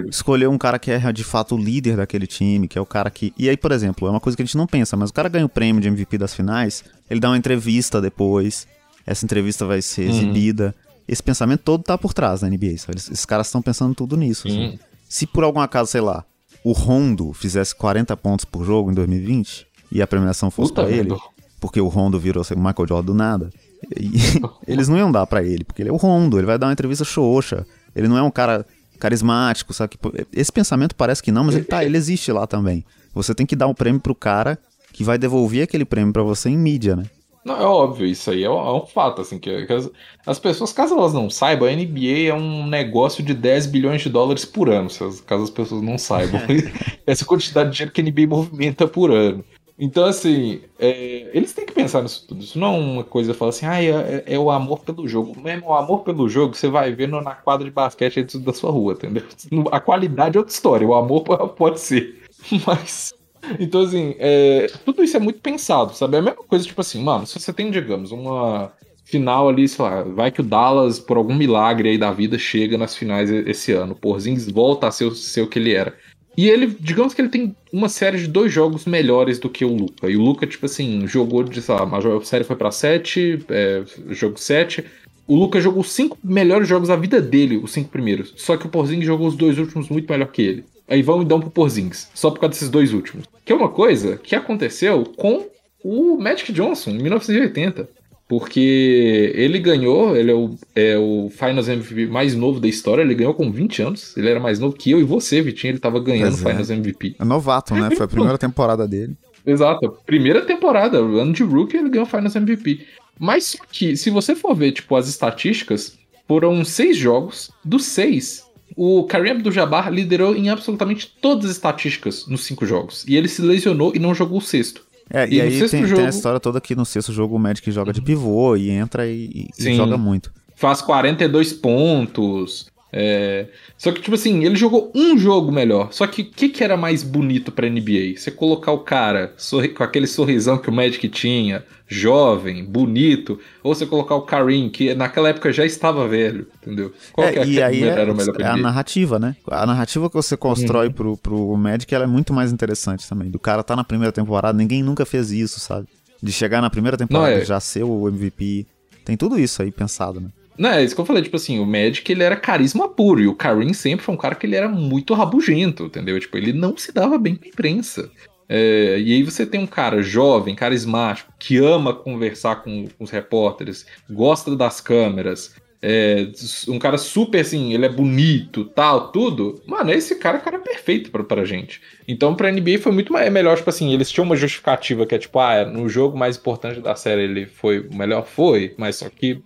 [0.09, 3.11] escolher um cara que é de fato o líder daquele time, que é o cara
[3.11, 3.35] que.
[3.39, 5.29] E aí, por exemplo, é uma coisa que a gente não pensa, mas o cara
[5.29, 8.67] ganha o prêmio de MVP das finais, ele dá uma entrevista depois,
[9.07, 10.11] essa entrevista vai ser uhum.
[10.11, 10.75] exibida.
[11.07, 12.97] Esse pensamento todo tá por trás da NBA, sabe?
[12.97, 14.49] Esses caras estão pensando tudo nisso.
[14.49, 14.79] Assim.
[15.09, 16.25] Se por algum acaso, sei lá,
[16.65, 21.15] o Rondo fizesse 40 pontos por jogo em 2020 e a premiação fosse para ele,
[21.61, 23.51] porque o Rondo virou o Michael Jordan do nada,
[24.67, 26.73] eles não iam dar para ele, porque ele é o Rondo, ele vai dar uma
[26.73, 28.65] entrevista xoxa, ele não é um cara
[28.99, 29.99] carismático, sabe?
[30.33, 32.85] Esse pensamento parece que não, mas ele tá, ele existe lá também.
[33.15, 34.59] Você tem que dar um prêmio pro cara
[34.93, 37.05] que vai devolver aquele prêmio para você em mídia, né?
[37.45, 39.91] Não, é óbvio, isso aí é, um, é fato, assim, que, as,
[40.27, 44.11] as, pessoas, caso elas não saibam, a NBA é um negócio de 10 bilhões de
[44.11, 44.91] dólares por ano,
[45.27, 46.41] caso as pessoas não saibam.
[47.07, 49.43] Essa quantidade de dinheiro que a NBA movimenta por ano.
[49.83, 52.45] Então, assim, é, eles têm que pensar nisso tudo.
[52.45, 55.41] Isso não é uma coisa falar assim, ah, é, é, o amor pelo jogo.
[55.41, 58.93] Mesmo o amor pelo jogo você vai ver na quadra de basquete da sua rua,
[58.93, 59.25] entendeu?
[59.73, 61.25] A qualidade é outra história, o amor
[61.57, 62.21] pode ser.
[62.67, 63.15] Mas
[63.59, 66.17] então, assim, é, tudo isso é muito pensado, sabe?
[66.17, 68.73] É a mesma coisa, tipo assim, mano, se você tem, digamos, uma
[69.05, 72.79] final ali, sei lá, vai que o Dallas, por algum milagre aí da vida, chega
[72.79, 73.93] nas finais esse ano.
[73.93, 75.95] O Porzingis volta a ser, o, ser o que ele era.
[76.37, 79.75] E ele, digamos que ele tem uma série de dois jogos melhores do que o
[79.75, 80.09] Luca.
[80.09, 83.83] E o Luca, tipo assim, jogou de, sei lá, a série foi pra 7, é,
[84.11, 84.85] jogo 7.
[85.27, 88.33] O Luca jogou os cinco melhores jogos da vida dele, os cinco primeiros.
[88.37, 90.65] Só que o Porzingis jogou os dois últimos muito melhor que ele.
[90.91, 93.25] Aí vão e dão pro Porzingis, só por causa desses dois últimos.
[93.45, 95.47] Que é uma coisa que aconteceu com
[95.85, 97.89] o Magic Johnson em 1980.
[98.29, 103.15] Porque ele ganhou, ele é o, é o Finals MVP mais novo da história, ele
[103.15, 104.17] ganhou com 20 anos.
[104.17, 106.51] Ele era mais novo que eu e você, Vitinho, ele tava ganhando o é.
[106.53, 107.17] Finals MVP.
[107.19, 107.91] É novato, né?
[107.91, 109.17] Foi a primeira temporada dele.
[109.45, 112.87] Exato, primeira temporada, ano de rookie, ele ganhou o Finals MVP.
[113.19, 115.99] Mas que, se você for ver, tipo, as estatísticas,
[116.29, 118.45] foram seis jogos, dos seis,
[118.83, 123.05] o Kareem Abdul-Jabbar liderou em absolutamente todas as estatísticas nos cinco jogos.
[123.07, 124.87] E ele se lesionou e não jogou o sexto.
[125.11, 125.97] É, e, e aí tem, jogo...
[125.97, 129.07] tem, a história toda que no sexto jogo o Magic joga de pivô e entra
[129.07, 130.33] e, e joga muito.
[130.57, 132.71] Faz 42 pontos.
[132.93, 133.47] É...
[133.79, 135.93] Só que, tipo assim, ele jogou um jogo melhor.
[135.93, 138.17] Só que o que, que era mais bonito pra NBA?
[138.17, 139.69] Você colocar o cara sorri...
[139.69, 144.95] com aquele sorrisão que o Magic tinha, jovem, bonito, ou você colocar o Karim, que
[144.95, 146.93] naquela época já estava velho, entendeu?
[147.13, 149.35] Qual é, que é, e aí era o melhor é a narrativa, né?
[149.49, 150.93] A narrativa que você constrói uhum.
[150.93, 153.31] pro, pro Magic ela é muito mais interessante também.
[153.31, 155.89] Do cara tá na primeira temporada, ninguém nunca fez isso, sabe?
[156.23, 157.45] De chegar na primeira temporada Não, é...
[157.45, 158.67] já ser o MVP.
[159.05, 160.29] Tem tudo isso aí pensado, né?
[160.59, 163.27] Não, é isso que eu falei, tipo assim, o Magic ele era carisma puro, e
[163.27, 166.19] o Karim sempre foi um cara que ele era muito rabugento, entendeu?
[166.21, 168.11] Tipo, ele não se dava bem com a imprensa.
[168.49, 173.11] É, e aí você tem um cara jovem, carismático, que ama conversar com, com os
[173.11, 176.29] repórteres, gosta das câmeras, é,
[176.69, 179.63] um cara super assim, ele é bonito, tal, tudo.
[179.67, 181.81] Mano, esse cara é perfeito pra, pra gente.
[182.07, 185.15] Então, pra NBA foi muito mais, é melhor, tipo assim, eles tinham uma justificativa que
[185.15, 188.97] é tipo, ah, no jogo mais importante da série ele foi o melhor, foi, mas
[188.97, 189.43] só que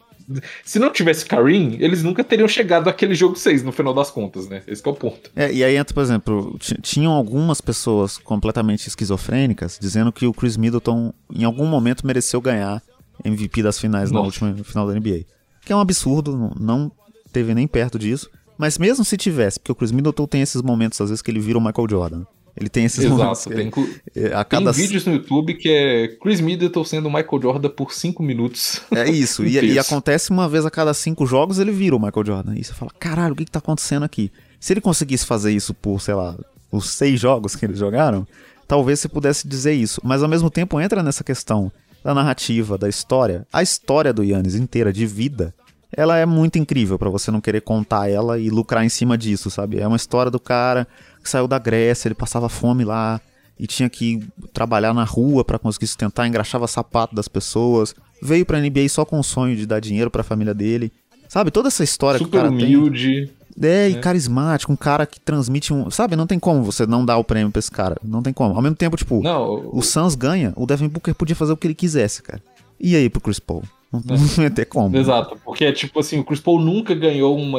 [0.65, 4.49] se não tivesse Karim, eles nunca teriam chegado àquele jogo 6 no final das contas,
[4.49, 4.63] né?
[4.67, 5.31] Esse é o ponto.
[5.35, 10.57] É, e aí entra, por exemplo, tinham algumas pessoas completamente esquizofrênicas dizendo que o Chris
[10.57, 12.83] Middleton em algum momento mereceu ganhar
[13.25, 14.43] MVP das finais Nossa.
[14.43, 15.25] na última final da NBA
[15.65, 16.93] que é um absurdo, não
[17.33, 18.31] teve nem perto disso.
[18.57, 21.41] Mas mesmo se tivesse, porque o Chris Middleton tem esses momentos, às vezes, que ele
[21.41, 22.25] vira o Michael Jordan.
[22.57, 23.45] Ele tem esses Exato, momentos.
[23.45, 23.71] Tem,
[24.15, 24.73] ele, a cada...
[24.73, 28.81] tem vídeos no YouTube que é Chris Middleton sendo o Michael Jordan por 5 minutos.
[28.93, 32.25] É isso, e, e, acontece uma vez a cada 5 jogos ele vira o Michael
[32.25, 32.55] Jordan.
[32.57, 34.31] E você fala, caralho, o que, que tá acontecendo aqui?
[34.61, 36.37] Se ele conseguisse fazer isso por, sei lá,
[36.71, 38.27] os 6 jogos que eles jogaram,
[38.69, 40.01] talvez você pudesse dizer isso.
[40.05, 41.73] Mas ao mesmo tempo entra nessa questão
[42.05, 43.47] da narrativa, da história.
[43.53, 45.55] A história do Yannis inteira, de vida,
[45.97, 49.51] ela é muito incrível para você não querer contar ela e lucrar em cima disso,
[49.51, 49.79] sabe?
[49.79, 50.87] É uma história do cara
[51.23, 53.21] que saiu da Grécia, ele passava fome lá
[53.59, 54.21] e tinha que
[54.53, 59.19] trabalhar na rua para conseguir sustentar, engraxava sapato das pessoas, veio pra NBA só com
[59.19, 60.93] o sonho de dar dinheiro para a família dele.
[61.29, 63.27] Sabe, toda essa história Super que o cara humilde.
[63.27, 63.69] tem.
[63.69, 64.01] É, e é.
[64.01, 65.91] carismático, um cara que transmite um.
[65.91, 67.97] Sabe, não tem como você não dar o prêmio pra esse cara.
[68.03, 68.55] Não tem como.
[68.55, 71.67] Ao mesmo tempo, tipo, não, o Suns ganha, o Devin Booker podia fazer o que
[71.67, 72.43] ele quisesse, cara.
[72.81, 73.63] E aí pro Chris Paul?
[74.37, 74.97] Não ia ter como.
[74.97, 77.59] Exato, porque é tipo assim, o Chris Paul nunca ganhou uma,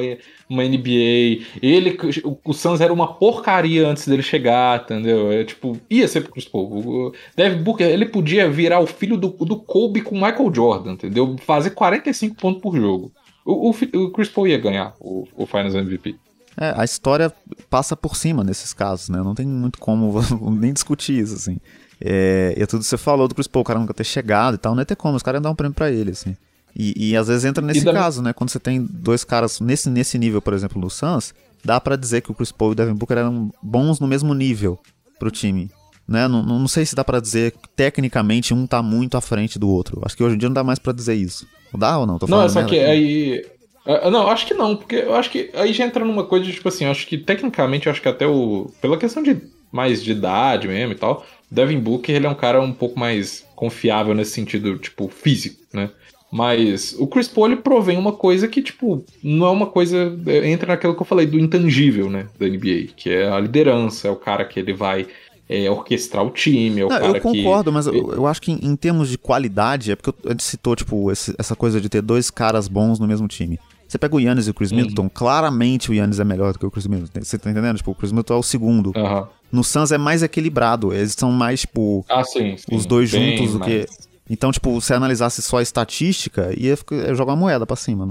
[0.49, 1.45] uma NBA.
[1.61, 5.31] Ele, o, o Suns era uma porcaria antes dele chegar, entendeu?
[5.31, 6.65] É tipo, ia ser pro Chris Paul.
[6.65, 11.35] O Devin Booker, ele podia virar o filho do, do Kobe com Michael Jordan, entendeu?
[11.45, 13.11] Fazer 45 pontos por jogo.
[13.45, 16.15] O, o, o Chris Paul ia ganhar o, o Finals MVP.
[16.57, 17.33] É, a história
[17.69, 19.17] passa por cima nesses casos, né?
[19.21, 20.13] Não tem muito como
[20.51, 21.57] nem discutir isso, assim.
[21.99, 24.55] É, e é tudo que você falou do Chris Paul, o cara nunca ter chegado
[24.55, 26.35] e tal, não ia ter como, os caras iam dar um prêmio pra ele, assim.
[26.75, 28.33] E, e às vezes entra nesse caso, né?
[28.33, 32.21] Quando você tem dois caras nesse, nesse nível, por exemplo, no Suns, dá para dizer
[32.21, 34.77] que o Chris Paul e o Devin Booker eram bons no mesmo nível
[35.17, 35.71] pro time.
[36.07, 36.27] Né?
[36.27, 39.69] Não, não sei se dá para dizer que tecnicamente um tá muito à frente do
[39.69, 40.01] outro.
[40.03, 41.47] Acho que hoje em dia não dá mais para dizer isso.
[41.73, 42.19] Dá ou não?
[42.19, 42.85] Tô falando não, é só que aqui.
[42.85, 43.45] aí.
[43.85, 46.53] Uh, não, acho que não, porque eu acho que aí já entra numa coisa de
[46.53, 48.71] tipo assim, acho que tecnicamente, acho que até o.
[48.81, 52.61] Pela questão de mais de idade mesmo e tal, Devin Booker ele é um cara
[52.61, 55.89] um pouco mais confiável nesse sentido, tipo, físico, né?
[56.31, 60.17] Mas o Chris Paul ele provém uma coisa que, tipo, não é uma coisa.
[60.27, 62.27] É, entra naquilo que eu falei do intangível, né?
[62.37, 65.07] Da NBA, que é a liderança, é o cara que ele vai
[65.47, 66.81] é, orquestrar o time.
[66.81, 67.73] É o não, cara eu concordo, que...
[67.73, 70.75] mas eu, eu, acho que em, em, termos de qualidade, é porque a gente citou,
[70.75, 73.59] tipo, esse, essa coisa de ter dois caras bons no mesmo time.
[73.95, 74.77] Você pega o Yannis e o Chris uhum.
[74.77, 77.21] Middleton, claramente o Yannis é melhor do que o Chris Middleton.
[77.21, 77.77] Você tá entendendo?
[77.77, 78.91] Tipo, o Chris Middleton é o segundo.
[78.93, 79.25] Uhum.
[79.49, 80.93] No Suns é mais equilibrado.
[80.93, 82.75] Eles são mais, tipo, ah, sim, sim.
[82.75, 83.85] os dois Bem juntos do que.
[84.29, 86.75] Então, tipo, se analisasse só a estatística, ia
[87.15, 88.05] jogar uma moeda pra cima.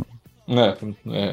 [0.46, 0.58] Não?
[0.58, 0.76] É,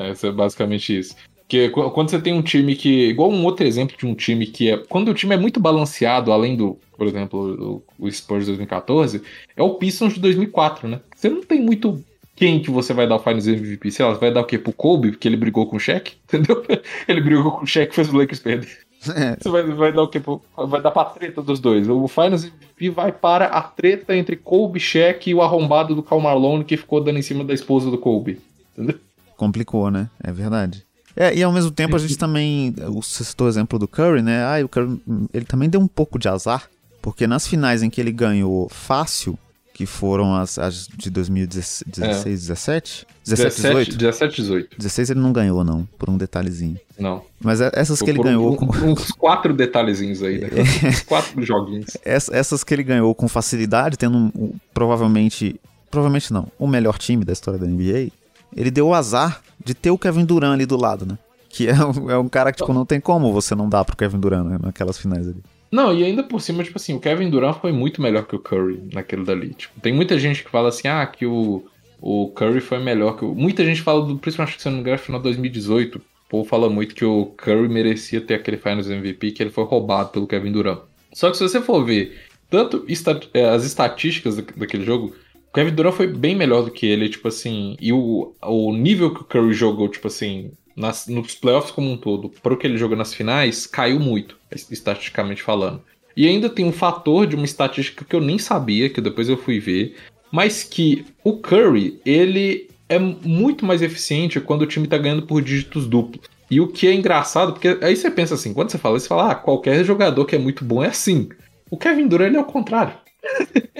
[0.09, 1.15] é, é basicamente isso.
[1.39, 3.07] Porque quando você tem um time que.
[3.07, 4.77] Igual um outro exemplo de um time que é.
[4.77, 9.21] Quando o time é muito balanceado, além do, por exemplo, o, o Spurs de 2014,
[9.55, 10.99] é o Pistons de 2004, né?
[11.15, 12.03] Você não tem muito
[12.41, 13.91] quem que você vai dar o Finals MVP?
[13.91, 14.57] Sei lá, você vai dar o quê?
[14.57, 16.17] Pro Kobe, porque ele brigou com o Shaq?
[16.25, 16.65] Entendeu?
[17.07, 18.79] Ele brigou com o Shaq e fez o Lakers perder.
[19.15, 19.37] É.
[19.39, 20.19] Você vai, vai dar o quê?
[20.57, 21.87] Vai dar pra treta dos dois.
[21.87, 26.19] O Finals MVP vai para a treta entre Kobe, Shaq e o arrombado do Cal
[26.19, 28.41] Malone que ficou dando em cima da esposa do Kobe.
[28.75, 28.97] Entendeu?
[29.37, 30.09] Complicou, né?
[30.23, 30.83] É verdade.
[31.15, 32.73] É, e ao mesmo tempo a gente também.
[32.95, 34.43] Você citou o exemplo do Curry, né?
[34.43, 34.99] Ah, o Curry,
[35.31, 36.67] ele também deu um pouco de azar,
[37.03, 39.37] porque nas finais em que ele ganhou fácil,
[39.81, 42.29] que foram as, as de 2016, é.
[42.29, 43.07] 17?
[43.25, 43.97] 17, 18?
[43.97, 44.77] 17, 18.
[44.77, 46.77] 16 ele não ganhou, não, por um detalhezinho.
[46.99, 47.23] Não.
[47.39, 48.53] Mas é, essas por, que ele ganhou.
[48.53, 48.65] Um, com...
[48.65, 50.49] Uns quatro detalhezinhos aí, né?
[50.87, 51.97] Uns quatro joguinhos.
[52.05, 55.59] Essas que ele ganhou com facilidade, tendo um, provavelmente.
[55.89, 58.11] Provavelmente não, o melhor time da história da NBA.
[58.55, 61.17] Ele deu o azar de ter o Kevin Durant ali do lado, né?
[61.49, 63.97] Que é um, é um cara que, tipo, não tem como você não dar pro
[63.97, 65.43] Kevin Durant né, naquelas finais ali.
[65.71, 68.39] Não, e ainda por cima, tipo assim, o Kevin Durant foi muito melhor que o
[68.39, 69.53] Curry naquele dali.
[69.53, 71.63] Tipo, tem muita gente que fala assim, ah, que o,
[72.01, 73.33] o Curry foi melhor que o.
[73.33, 74.17] Muita gente fala do.
[74.17, 75.97] Principalmente que você não me engano, final de 2018.
[75.97, 79.63] O povo fala muito que o Curry merecia ter aquele Finals MVP, que ele foi
[79.63, 80.81] roubado pelo Kevin Durant.
[81.13, 82.85] Só que se você for ver tanto
[83.33, 85.15] é, as estatísticas daquele jogo,
[85.49, 87.77] o Kevin Durant foi bem melhor do que ele, tipo assim.
[87.79, 91.97] E o, o nível que o Curry jogou, tipo assim, nas, nos playoffs como um
[91.97, 95.81] todo, para o que ele jogou nas finais, caiu muito, estatisticamente falando.
[96.15, 99.37] E ainda tem um fator de uma estatística que eu nem sabia, que depois eu
[99.37, 99.95] fui ver,
[100.31, 105.41] mas que o Curry, ele é muito mais eficiente quando o time tá ganhando por
[105.41, 106.27] dígitos duplos.
[106.49, 109.09] E o que é engraçado, porque aí você pensa assim, quando você fala isso, você
[109.09, 111.29] fala, ah, qualquer jogador que é muito bom é assim.
[111.69, 112.93] O Kevin Durant ele é o contrário.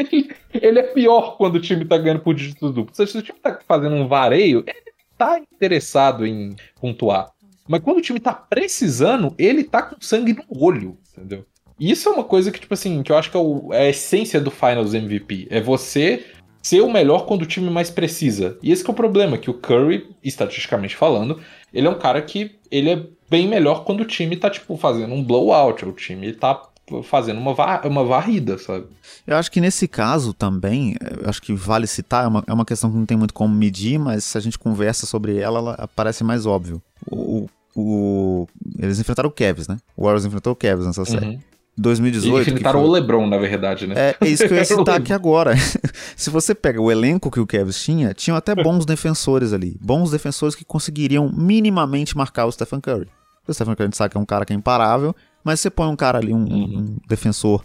[0.53, 2.95] ele, é pior quando o time tá ganhando por dígitos duplos.
[2.95, 4.90] Se o time tá fazendo um vareio, ele
[5.21, 7.29] tá interessado em pontuar.
[7.67, 11.45] Mas quando o time tá precisando, ele tá com sangue no olho, entendeu?
[11.79, 13.83] E isso é uma coisa que, tipo assim, que eu acho que é, o, é
[13.83, 15.47] a essência do Finals MVP.
[15.51, 16.25] É você
[16.63, 18.57] ser o melhor quando o time mais precisa.
[18.63, 21.39] E esse é o problema, que o Curry, estatisticamente falando,
[21.71, 25.13] ele é um cara que ele é bem melhor quando o time tá, tipo, fazendo
[25.13, 25.85] um blowout.
[25.85, 26.59] O time tá
[27.03, 28.85] fazendo uma, var uma varrida, sabe?
[29.25, 32.91] Eu acho que nesse caso também, acho que vale citar, é uma, é uma questão
[32.91, 36.23] que não tem muito como medir, mas se a gente conversa sobre ela, ela parece
[36.23, 36.81] mais óbvio.
[37.09, 38.47] O, o,
[38.79, 39.77] eles enfrentaram o Cavs, né?
[39.95, 41.25] O Warriors enfrentou o Cavs nessa série.
[41.25, 41.39] Uhum.
[41.77, 42.35] 2018.
[42.35, 42.89] Eles enfrentaram foi...
[42.89, 43.95] o LeBron, na verdade, né?
[43.97, 45.53] É, é isso que eu ia citar aqui agora.
[46.15, 49.77] Se você pega o elenco que o Cavs tinha, tinham até bons defensores ali.
[49.81, 53.07] Bons defensores que conseguiriam minimamente marcar o Stephen Curry.
[53.47, 55.69] O Stephen Curry a gente sabe que é um cara que é imparável, mas você
[55.69, 56.77] põe um cara ali, um, uhum.
[56.79, 57.63] um defensor,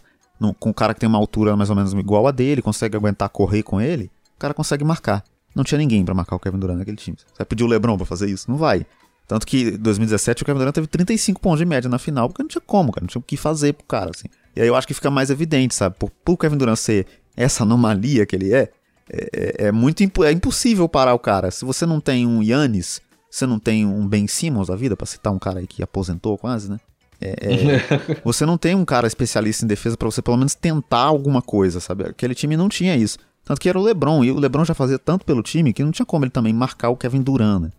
[0.59, 3.29] com um cara que tem uma altura mais ou menos igual a dele, consegue aguentar
[3.29, 5.25] correr com ele, o cara consegue marcar.
[5.55, 7.17] Não tinha ninguém para marcar o Kevin Durant naquele time.
[7.17, 8.51] Você vai pedir o LeBron para fazer isso?
[8.51, 8.85] Não vai.
[9.27, 12.43] Tanto que em 2017 o Kevin Durant teve 35 pontos de média na final, porque
[12.43, 14.29] não tinha como, cara, não tinha o que fazer pro cara, assim.
[14.55, 15.97] E aí eu acho que fica mais evidente, sabe?
[15.99, 18.71] Por, por Kevin Durant ser essa anomalia que ele é,
[19.11, 21.51] é, é, é muito imp é impossível parar o cara.
[21.51, 25.07] Se você não tem um Yannis, você não tem um Ben Simmons da vida, para
[25.07, 26.79] citar um cara aí que aposentou quase, né?
[27.21, 31.03] É, é, você não tem um cara especialista em defesa para você pelo menos tentar
[31.03, 32.05] alguma coisa, sabe?
[32.05, 33.19] Aquele time não tinha isso.
[33.45, 35.93] Tanto que era o LeBron, e o LeBron já fazia tanto pelo time que não
[35.93, 37.71] tinha como ele também marcar o Kevin Durant, né?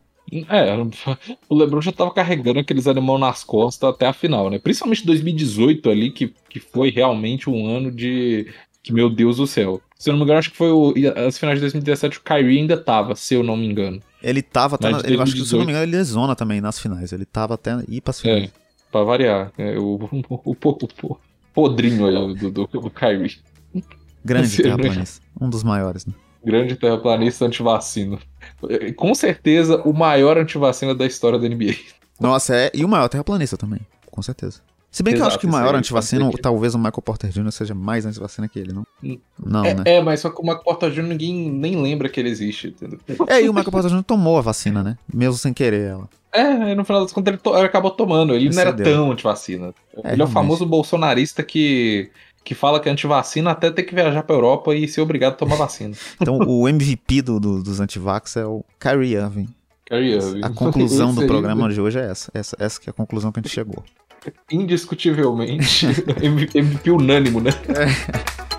[0.49, 0.75] É,
[1.49, 4.59] o LeBron já tava carregando aqueles animais nas costas até a final, né?
[4.59, 8.47] Principalmente 2018 ali, que, que foi realmente um ano de.
[8.83, 9.81] Que, meu Deus do céu.
[9.97, 10.93] Se eu não me engano, acho que foi o,
[11.27, 14.01] as finais de 2017 o Kyrie ainda tava, se eu não me engano.
[14.21, 14.89] Ele tava até.
[14.89, 17.11] Na, ele, acho que, se eu não me engano, ele lesiona também nas finais.
[17.11, 18.45] Ele tava até ir pras finais.
[18.45, 18.51] É,
[18.91, 19.51] pra variar.
[19.57, 19.99] É, o,
[20.43, 21.17] o, o,
[21.53, 23.37] podrinho aí do, do, do Kyrie.
[24.23, 25.25] Grande terraplanista.
[25.39, 26.13] Um dos maiores, né?
[26.43, 28.19] Grande terraplanista antivacina.
[28.95, 31.75] Com certeza, o maior antivacina da história da NBA.
[32.19, 32.71] Nossa, é.
[32.73, 34.61] E o maior terraplanista também, com certeza.
[34.89, 36.41] Se bem Exato, que eu acho que o maior antivacina, que...
[36.41, 37.51] talvez o Michael Porter Jr.
[37.51, 38.83] seja mais antivacina que ele, não?
[39.37, 39.83] Não, é, né?
[39.85, 41.03] É, mas só que o Michael Porter Jr.
[41.03, 42.99] ninguém nem lembra que ele existe, entendeu?
[43.27, 44.03] É, e o Michael Porter Jr.
[44.03, 44.97] tomou a vacina, né?
[45.13, 46.09] Mesmo sem querer ela.
[46.31, 47.55] É, no final das contas ele, to...
[47.55, 48.33] ele acabou tomando.
[48.33, 49.73] Ele não era tão antivacina.
[50.03, 52.09] É, ele é o famoso bolsonarista que
[52.43, 55.35] que fala que é antivacina até ter que viajar pra Europa e ser obrigado a
[55.35, 55.93] tomar vacina.
[56.21, 59.49] Então o MVP do, do, dos antivax é o Kyrie Irving.
[59.85, 60.41] Kyrie Irving.
[60.43, 62.31] A conclusão do programa de hoje é essa.
[62.33, 63.83] Essa, essa que é a conclusão que a gente chegou.
[64.49, 65.87] Indiscutivelmente.
[66.23, 67.51] MVP unânimo, né?
[67.67, 68.56] É.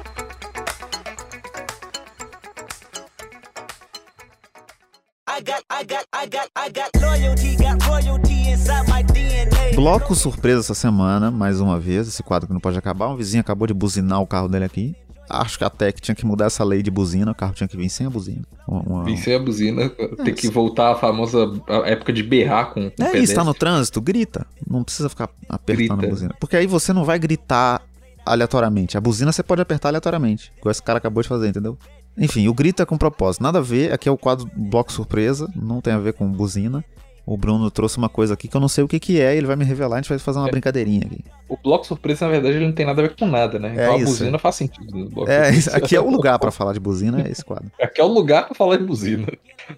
[9.74, 13.08] Bloco surpresa essa semana, mais uma vez, esse quadro que não pode acabar.
[13.08, 14.96] Um vizinho acabou de buzinar o carro dele aqui.
[15.30, 17.76] Acho que até que tinha que mudar essa lei de buzina, o carro tinha que
[17.76, 18.42] vir sem a buzina.
[18.66, 19.04] Uma, uma...
[19.04, 21.52] Vir sem a buzina, é, tem que voltar à famosa
[21.84, 24.46] época de berrar com, com É isso, tá no trânsito, grita.
[24.68, 26.06] Não precisa ficar apertando grita.
[26.06, 26.34] a buzina.
[26.40, 27.82] Porque aí você não vai gritar
[28.24, 28.96] aleatoriamente.
[28.96, 31.78] A buzina você pode apertar aleatoriamente, igual esse cara acabou de fazer, entendeu?
[32.18, 33.42] Enfim, o grito é com propósito.
[33.42, 36.84] Nada a ver, aqui é o quadro bloco surpresa, não tem a ver com buzina.
[37.24, 39.46] O Bruno trouxe uma coisa aqui que eu não sei o que, que é, ele
[39.46, 40.50] vai me revelar, a gente vai fazer uma é.
[40.50, 41.22] brincadeirinha aqui.
[41.46, 43.68] O bloco surpresa, na verdade, ele não tem nada a ver com nada, né?
[43.68, 45.10] É então a buzina faz sentido.
[45.28, 47.70] é, isso, aqui é o lugar para falar de buzina, é esse quadro.
[47.78, 49.26] Aqui é o lugar para falar de buzina.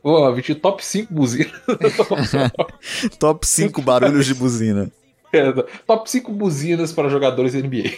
[0.00, 1.53] Vamos lá, top 5 buzinas.
[3.18, 4.90] top 5 barulhos de buzina.
[5.33, 5.53] É,
[5.87, 7.92] top 5 buzinas para jogadores da NBA.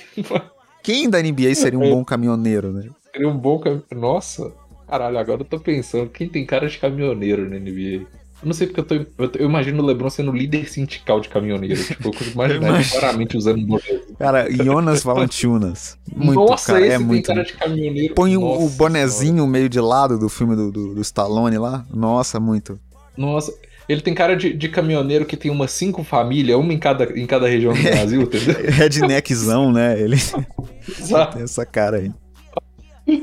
[0.83, 2.91] Quem da NBA seria um bom caminhoneiro, né?
[3.13, 4.01] Seria um bom caminhoneiro.
[4.01, 4.53] Nossa,
[4.89, 8.07] caralho, agora eu tô pensando, quem tem cara de caminhoneiro na NBA?
[8.43, 8.95] Eu não sei porque eu tô.
[8.95, 11.81] Eu, eu imagino o Lebron sendo líder sindical de caminhoneiro.
[11.81, 14.17] Tipo, eu consigo imaginar ele claramente usando um bonezinho.
[14.19, 15.97] Cara, Jonas Valantunas.
[16.13, 17.27] Muito, Nossa, cara, esse é tem muito.
[17.27, 18.15] cara de caminhoneiro.
[18.15, 19.51] Põe Nossa, o bonezinho senhora.
[19.51, 21.87] meio de lado do filme do, do, do, Stallone lá.
[21.95, 22.81] Nossa, muito.
[23.17, 23.55] Nossa.
[23.89, 27.27] Ele tem cara de, de caminhoneiro que tem umas cinco famílias, uma em cada, em
[27.27, 28.57] cada região do Brasil, entendeu?
[28.71, 30.01] Redneckzão, né?
[30.01, 30.17] Ele
[31.33, 32.11] tem essa cara aí.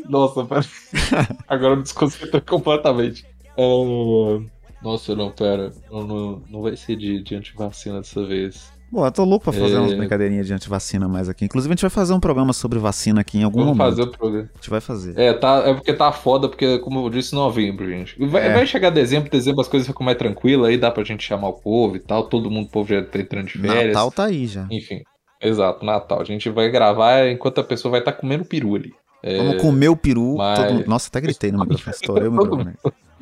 [0.08, 0.66] Nossa, pera.
[1.48, 3.26] agora me desconcertei completamente.
[3.58, 4.46] Uh...
[4.82, 5.72] Nossa, não, pera.
[5.92, 8.72] Não, não, não vai ser de, de antivacina dessa vez.
[8.92, 9.80] Bom, eu tô louco pra fazer é...
[9.80, 11.46] umas brincadeirinhas de antivacina mais aqui.
[11.46, 13.90] Inclusive, a gente vai fazer um programa sobre vacina aqui em algum Vamos momento.
[13.90, 14.50] fazer o programa.
[14.52, 15.20] A gente vai fazer.
[15.20, 18.16] É, tá, é porque tá foda, porque, como eu disse, novembro, gente.
[18.26, 18.54] Vai, é.
[18.54, 21.54] vai chegar dezembro, dezembro as coisas ficam mais tranquilas, aí dá pra gente chamar o
[21.54, 22.24] povo e tal.
[22.24, 23.94] Todo mundo, o povo já tá entrando de férias.
[23.94, 24.68] Natal tá aí já.
[24.72, 25.04] Enfim,
[25.40, 26.22] exato, Natal.
[26.22, 28.92] A gente vai gravar enquanto a pessoa vai estar tá comendo peru ali.
[29.24, 29.38] É...
[29.38, 30.36] Vamos comer o peru.
[30.38, 30.60] Mas...
[30.60, 30.88] Todo...
[30.88, 31.96] Nossa, até gritei no microfone.
[31.96, 32.74] Estourei o microfone.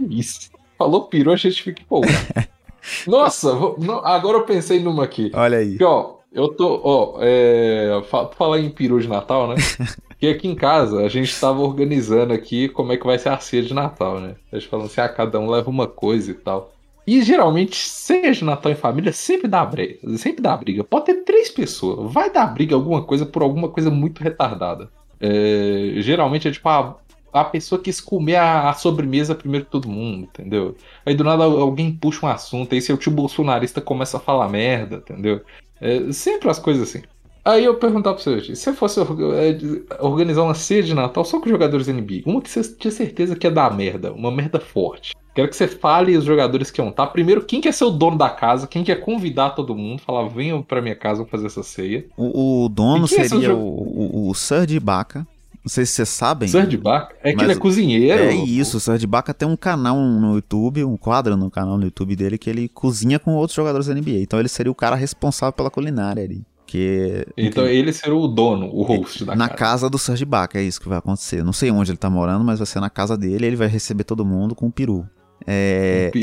[0.09, 0.51] Isso.
[0.77, 2.13] Falou peru, a gente fica empolgado.
[3.05, 5.31] Nossa, vou, não, agora eu pensei numa aqui.
[5.33, 5.77] Olha aí.
[5.77, 8.01] Que, ó, Eu tô, ó, é,
[8.35, 9.55] falar em peru de Natal, né?
[10.19, 13.39] que aqui em casa a gente tava organizando aqui como é que vai ser a
[13.39, 14.35] ceia de Natal, né?
[14.51, 16.73] A gente falando assim, ah, cada um leva uma coisa e tal.
[17.05, 20.17] E geralmente, ceia de Natal em família sempre dá briga.
[20.17, 20.83] Sempre dá briga.
[20.83, 22.11] Pode ter três pessoas.
[22.11, 24.89] Vai dar briga alguma coisa por alguma coisa muito retardada.
[25.19, 26.95] É, geralmente é tipo, a,
[27.33, 30.75] a pessoa quis comer a, a, sobremesa primeiro que todo mundo, entendeu?
[31.05, 34.97] Aí do nada alguém puxa um assunto, aí seu tio bolsonarista começa a falar merda,
[34.97, 35.41] entendeu?
[35.81, 37.03] É, sempre as coisas assim.
[37.43, 41.39] Aí eu perguntar pra você, se você fosse é, organizar uma ceia de Natal só
[41.39, 45.15] com jogadores NBA, uma que você tinha certeza que ia dar merda, uma merda forte.
[45.37, 47.05] Quero que você fale os jogadores que vão estar.
[47.05, 50.63] Primeiro, quem quer ser o dono da casa, quem quer convidar todo mundo, falar, venham
[50.63, 52.07] pra minha casa fazer essa ceia.
[52.17, 55.27] O, o dono seria o, o, o Sir de Baca.
[55.63, 56.49] Não sei se vocês sabem.
[56.49, 57.15] Sir de Baca?
[57.21, 58.23] É que ele é cozinheiro.
[58.23, 61.77] É isso, o Sir de Baca tem um canal no YouTube, um quadro no canal
[61.77, 64.21] no YouTube dele que ele cozinha com outros jogadores da NBA.
[64.21, 66.41] Então ele seria o cara responsável pela culinária ali.
[66.65, 67.69] Que, então que...
[67.69, 69.57] ele será o dono, o host da Na casa.
[69.59, 71.43] casa do Serge Baca, é isso que vai acontecer.
[71.43, 74.03] Não sei onde ele tá morando, mas vai ser na casa dele ele vai receber
[74.03, 75.07] todo mundo com um peru.
[75.45, 76.11] É...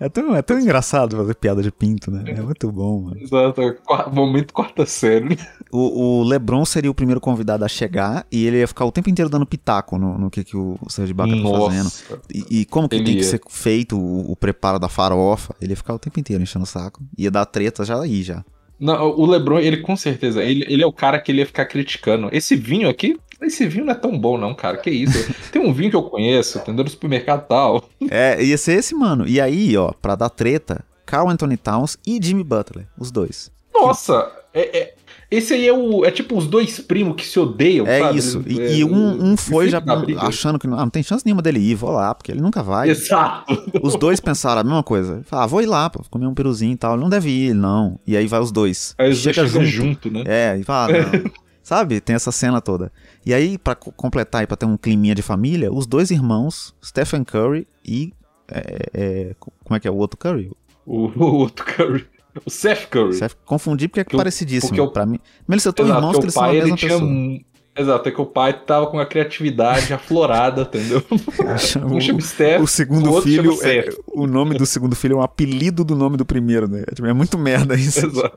[0.00, 2.24] É, tão, é tão engraçado fazer piada de pinto, né?
[2.26, 3.20] É muito bom, mano.
[3.20, 3.60] Exato,
[4.12, 5.38] momento quarta série.
[5.70, 9.10] O, o LeBron seria o primeiro convidado a chegar e ele ia ficar o tempo
[9.10, 11.90] inteiro dando pitaco no, no que, que o Serge Baca tá fazendo.
[12.32, 13.20] E, e como que ele tem ia.
[13.20, 15.54] que ser feito o, o preparo da farofa.
[15.60, 17.02] Ele ia ficar o tempo inteiro enchendo o saco.
[17.16, 18.44] Ia dar treta já aí, já.
[18.78, 21.66] Não, o LeBron, ele com certeza, ele, ele é o cara que ele ia ficar
[21.66, 22.28] criticando.
[22.30, 24.76] Esse vinho aqui, esse vinho não é tão bom, não, cara.
[24.76, 25.32] Que isso?
[25.52, 26.84] Tem um vinho que eu conheço, entendeu?
[26.84, 27.84] No supermercado e tal.
[28.10, 29.26] É, ia ser esse, mano.
[29.26, 33.50] E aí, ó, pra dar treta, Carl Anthony Towns e Jimmy Butler, os dois.
[33.72, 34.94] Nossa, é, é,
[35.30, 36.04] esse aí é o.
[36.06, 38.18] É tipo os dois primos que se odeiam, É sabe?
[38.18, 38.42] isso.
[38.46, 39.82] E, é, e um, um foi já
[40.20, 42.62] achando que não, ah, não tem chance nenhuma dele ir, vou lá, porque ele nunca
[42.62, 42.88] vai.
[42.88, 43.54] Exato.
[43.82, 45.20] Os dois pensaram a mesma coisa.
[45.24, 46.94] Falaram, ah, vou ir lá, pô, comer um peruzinho e tal.
[46.94, 48.00] Ele não deve ir, não.
[48.06, 48.94] E aí vai os dois.
[48.96, 49.66] Aí chega, chega junto.
[49.66, 50.24] junto, né?
[50.26, 51.30] É, e fala, não.
[51.68, 52.00] Sabe?
[52.00, 52.90] Tem essa cena toda.
[53.26, 57.22] E aí, para completar e pra ter um climinha de família, os dois irmãos, Stephen
[57.22, 58.14] Curry e.
[58.50, 60.50] É, é, como é que é o outro Curry?
[60.86, 62.06] O, o outro Curry.
[62.46, 63.12] O Seth Curry.
[63.12, 65.18] Seth, confundi porque é que parecidíssimo porque pra mim.
[65.46, 67.00] Mas eles são irmãos que eles são a mesma pessoa.
[67.00, 67.44] Tinha...
[67.78, 71.02] Exato, é que o pai tava com a criatividade aflorada, entendeu?
[71.86, 75.22] um chama Steph, o segundo o filho, é, o nome do segundo filho é um
[75.22, 76.84] apelido do nome do primeiro, né?
[76.88, 78.04] É, tipo, é muito merda isso.
[78.04, 78.36] Exato.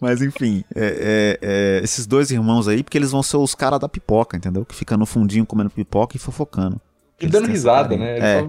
[0.00, 3.80] Mas enfim, é, é, é, esses dois irmãos aí, porque eles vão ser os caras
[3.80, 4.64] da pipoca, entendeu?
[4.64, 6.80] Que fica no fundinho comendo pipoca e fofocando.
[7.20, 8.18] E dando risada, né?
[8.18, 8.42] É.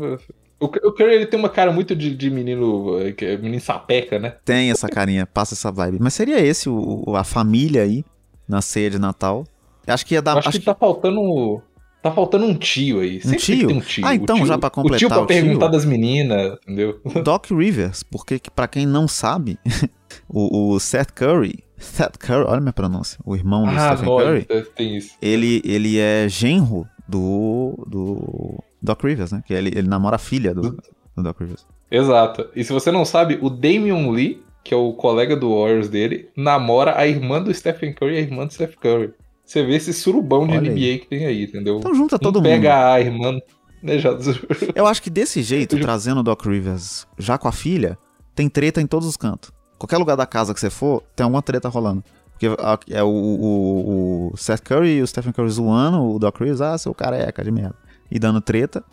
[0.60, 4.36] O, o Curry ele tem uma cara muito de, de menino, é menino sapeca, né?
[4.44, 5.98] Tem essa carinha, passa essa vibe.
[6.00, 8.04] Mas seria esse o, a família aí
[8.48, 9.46] na ceia de Natal?
[9.92, 10.38] Acho que ia dar.
[10.38, 11.62] Acho, acho que, que tá faltando.
[12.02, 13.20] Tá faltando um tio aí.
[13.26, 13.70] Um tio?
[13.70, 14.06] um tio?
[14.06, 14.96] Ah, então, tio, já pra completar.
[14.96, 17.02] O tio pra o perguntar tio, das meninas, entendeu?
[17.24, 19.60] Doc Rivers, porque para quem não sabe,
[20.30, 21.64] o, o, Seth Curry.
[21.78, 23.20] Seth Curry, olha a minha pronúncia.
[23.26, 24.48] O irmão do ah, Stephen Curry.
[24.76, 25.16] Tem isso.
[25.22, 29.44] Ele, ele é genro do, do Doc Rivers, né?
[29.46, 30.78] Que ele, ele namora a filha do,
[31.16, 31.66] do Doc Rivers.
[31.92, 32.50] Exato.
[32.56, 36.30] E se você não sabe, o Damian Lee, que é o colega do Warriors dele,
[36.36, 39.14] namora a irmã do Stephen Curry e a irmã do Steph Curry.
[39.50, 41.00] Você vê esse surubão de Olha NBA aí.
[41.00, 41.80] que tem aí, entendeu?
[41.80, 42.52] Então junta todo um mundo.
[42.52, 43.40] Pega a irmã.
[43.82, 44.12] Né, já...
[44.76, 47.98] Eu acho que desse jeito, trazendo o Doc Rivers já com a filha,
[48.36, 49.52] tem treta em todos os cantos.
[49.80, 52.04] Qualquer lugar da casa que você for, tem alguma treta rolando.
[52.30, 52.46] Porque
[52.92, 56.78] é o, o, o Seth Curry e o Stephen Curry zoando o Doc Rivers, ah,
[56.78, 57.76] seu careca de merda.
[58.12, 58.84] E dando treta.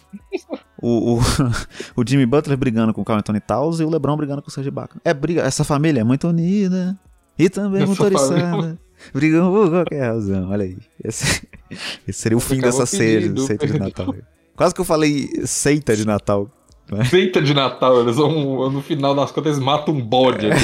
[0.81, 1.21] o, o,
[2.01, 4.51] o, Jimmy Butler brigando com o Carl Anthony Towns e o LeBron brigando com o
[4.51, 4.99] Serge Ibaka.
[5.05, 6.99] É briga, essa família é muito unida.
[7.39, 8.41] E também essa motorizada.
[8.41, 8.86] Família...
[9.13, 10.77] Brigam por qualquer razão, olha aí.
[11.03, 11.47] Esse,
[12.07, 14.15] esse seria o fim dessa ceia de, seita de Natal.
[14.55, 16.51] Quase que eu falei seita de Natal.
[16.91, 17.05] Né?
[17.05, 20.49] Seita de Natal, eles vão, no final das contas, eles matam um bode.
[20.49, 20.57] Né?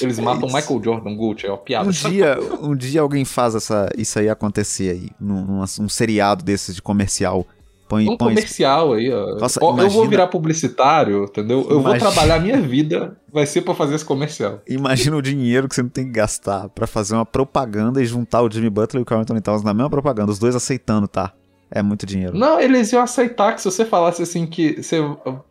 [0.00, 0.56] Eles matam isso.
[0.56, 1.88] Michael Jordan Gold, é uma piada.
[1.88, 6.44] Um dia, um dia alguém faz essa, isso aí acontecer aí, num, num um seriado
[6.44, 7.46] desses de comercial.
[7.92, 9.36] Põe, um põe comercial aí, ó.
[9.36, 9.82] Nossa, imagina...
[9.82, 11.58] Eu vou virar publicitário, entendeu?
[11.68, 11.82] Eu imagina...
[11.82, 14.62] vou trabalhar minha vida, vai ser para fazer esse comercial.
[14.66, 18.40] Imagina o dinheiro que você não tem que gastar para fazer uma propaganda e juntar
[18.40, 21.34] o Jimmy Butler e o Carl Anthony Towns na mesma propaganda, os dois aceitando, tá?
[21.70, 22.34] É muito dinheiro.
[22.34, 24.96] Não, eles iam aceitar que se você falasse assim que você,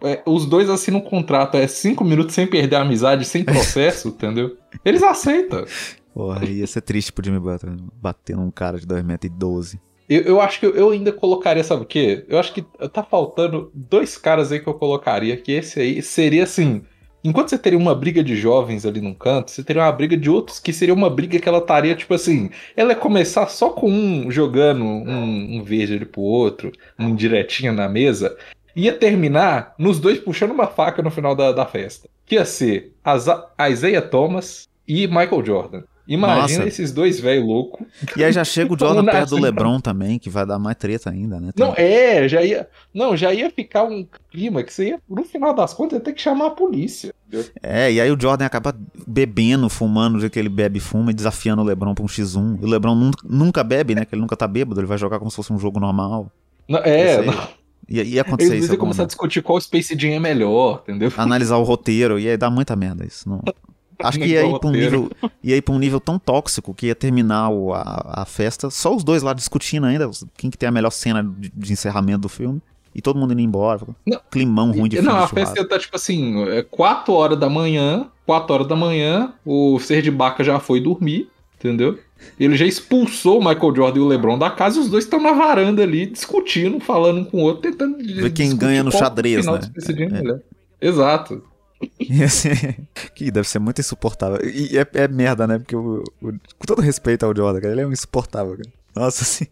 [0.03, 4.07] é, os dois assinam um contrato, é cinco minutos sem perder a amizade, sem processo,
[4.17, 4.57] entendeu?
[4.83, 5.63] Eles aceitam.
[6.11, 9.79] Porra, ia ser triste pro Jimmy Butler bater num cara de 2,12m.
[10.11, 12.25] Eu, eu acho que eu, ainda colocaria, sabe o quê?
[12.27, 16.43] Eu acho que tá faltando dois caras aí que eu colocaria, que esse aí seria
[16.43, 16.81] assim.
[17.23, 20.29] Enquanto você teria uma briga de jovens ali num canto, você teria uma briga de
[20.29, 23.89] outros que seria uma briga que ela estaria, tipo assim, ela ia começar só com
[23.89, 28.35] um jogando um, um verde ali pro outro, um direitinho na mesa.
[28.75, 32.09] ia terminar nos dois puxando uma faca no final da, da festa.
[32.25, 32.91] Que ia ser
[33.71, 35.83] Isaiah Thomas e Michael Jordan.
[36.07, 36.67] Imagina Nossa.
[36.67, 37.85] esses dois velho louco.
[38.17, 41.09] E aí já chega o Jordan perto do LeBron também, que vai dar mais treta
[41.09, 41.51] ainda, né?
[41.55, 45.53] Não, é, já ia, não, já ia ficar um clima que você ia, no final
[45.53, 47.13] das contas, ia ter que chamar a polícia.
[47.27, 47.49] Entendeu?
[47.61, 48.75] É, e aí o Jordan acaba
[49.07, 52.59] bebendo, fumando do que ele bebe e fuma, e desafiando o LeBron pra um X1.
[52.61, 54.05] E o LeBron nunca, nunca bebe, né?
[54.05, 56.31] Que ele nunca tá bêbado, ele vai jogar como se fosse um jogo normal.
[56.67, 57.61] Não, é, não.
[57.87, 58.73] Ia, ia acontecer Eles isso.
[58.73, 61.11] Ia começar a discutir qual Space Jam é melhor, entendeu?
[61.17, 63.29] Analisar o roteiro, ia dar muita merda isso.
[63.29, 63.41] Não...
[64.03, 65.11] Acho que ia ir, pra um nível,
[65.43, 68.95] ia ir pra um nível tão tóxico que ia terminar o, a, a festa, só
[68.95, 72.29] os dois lá discutindo ainda, quem que tem a melhor cena de, de encerramento do
[72.29, 72.61] filme.
[72.93, 73.87] E todo mundo indo embora.
[74.05, 78.07] Não, climão ruim de Não, a festa tá tipo assim, é 4 horas da manhã,
[78.25, 81.97] 4 horas da manhã, o ser de Baca já foi dormir, entendeu?
[82.39, 85.21] Ele já expulsou o Michael Jordan e o LeBron da casa e os dois estão
[85.21, 89.45] na varanda ali discutindo, falando um com o outro, tentando ver quem ganha no xadrez,
[89.45, 89.59] né?
[90.11, 90.89] É, é.
[90.89, 91.43] Exato.
[93.15, 94.39] que deve ser muito insuportável.
[94.43, 95.59] E é, é merda, né?
[95.59, 98.69] Porque o, o, com todo respeito ao Jordan, cara, ele é um insuportável, cara.
[98.95, 99.45] Nossa, assim.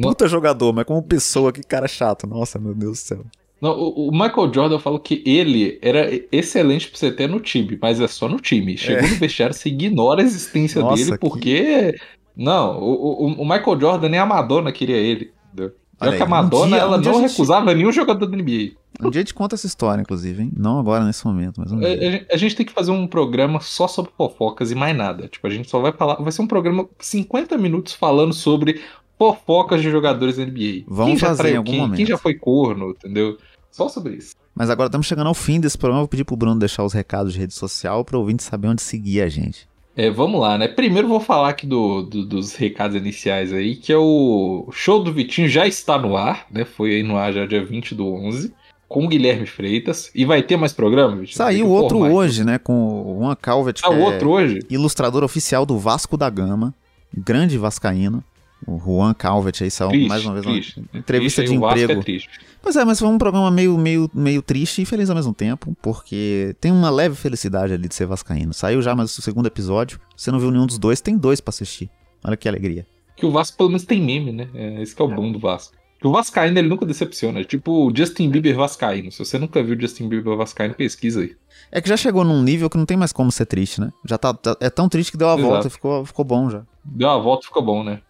[0.00, 2.26] Puta jogador, mas como pessoa, que cara chato.
[2.26, 3.24] Nossa, meu Deus do céu.
[3.60, 7.40] Não, o, o Michael Jordan, eu falo que ele era excelente pra você ter no
[7.40, 8.76] time, mas é só no time.
[8.76, 9.10] Chegou é.
[9.10, 11.92] no vestiário, você ignora a existência Nossa, dele, porque.
[11.92, 12.00] Que...
[12.36, 15.32] Não, o, o, Michael Jordan nem a Madonna queria ele.
[15.52, 15.74] Entendeu?
[16.00, 17.78] Já que a Madonna, um dia, ela um não recusava gente...
[17.78, 18.76] nenhum jogador da NBA.
[19.00, 20.50] Um dia a gente conta essa história, inclusive, hein?
[20.56, 23.60] Não agora, nesse momento, mas um a, a, a, gente tem que fazer um programa
[23.60, 25.28] só sobre fofocas e mais nada.
[25.28, 26.16] Tipo, a gente só vai falar.
[26.16, 28.82] Vai ser um programa 50 minutos falando sobre
[29.16, 30.84] fofocas de jogadores da NBA.
[30.86, 31.96] Vamos quem fazer em algum quem, momento.
[31.96, 33.38] Quem já foi corno, entendeu?
[33.70, 34.34] Só sobre isso.
[34.54, 36.02] Mas agora estamos chegando ao fim desse programa.
[36.02, 38.82] Vou pedir pro Bruno deixar os recados de rede social para o ouvinte saber onde
[38.82, 39.68] seguir a gente.
[39.96, 40.68] É, vamos lá, né?
[40.68, 45.12] Primeiro vou falar aqui do, do, dos recados iniciais aí, que é o show do
[45.12, 46.64] Vitinho já está no ar, né?
[46.64, 48.54] Foi aí no ar já dia 20 do 11
[48.88, 50.10] com o Guilherme Freitas.
[50.14, 51.22] E vai ter mais programa?
[51.30, 52.58] Saiu outro hoje, né?
[52.58, 53.80] Com o Juan Calvet.
[53.84, 54.60] Ah, outro é hoje?
[54.70, 56.74] Ilustrador oficial do Vasco da Gama.
[57.16, 58.24] Grande Vascaíno.
[58.66, 60.80] O Juan Calvet aí saiu mais uma vez triste.
[60.80, 61.92] uma entrevista triste, de emprego.
[61.92, 65.32] É Pois é, mas foi um programa meio, meio, meio triste e feliz ao mesmo
[65.32, 68.52] tempo, porque tem uma leve felicidade ali de ser vascaíno.
[68.52, 71.50] Saiu já mais o segundo episódio, você não viu nenhum dos dois, tem dois para
[71.50, 71.88] assistir.
[72.24, 72.84] Olha que alegria.
[73.16, 74.48] Que o Vasco pelo menos tem meme, né?
[74.52, 75.76] É, esse que é o bom do Vasco.
[76.02, 77.40] O Vascaíno ele nunca decepciona.
[77.40, 79.10] É tipo o Justin Bieber Vascaíno.
[79.10, 81.36] Se você nunca viu o Justin Bieber Vascaíno, pesquisa aí.
[81.72, 83.92] É que já chegou num nível que não tem mais como ser triste, né?
[84.04, 85.48] Já tá, tá é tão triste que deu a Exato.
[85.48, 86.62] volta e ficou, ficou bom já.
[86.84, 88.00] Deu a volta e ficou bom, né?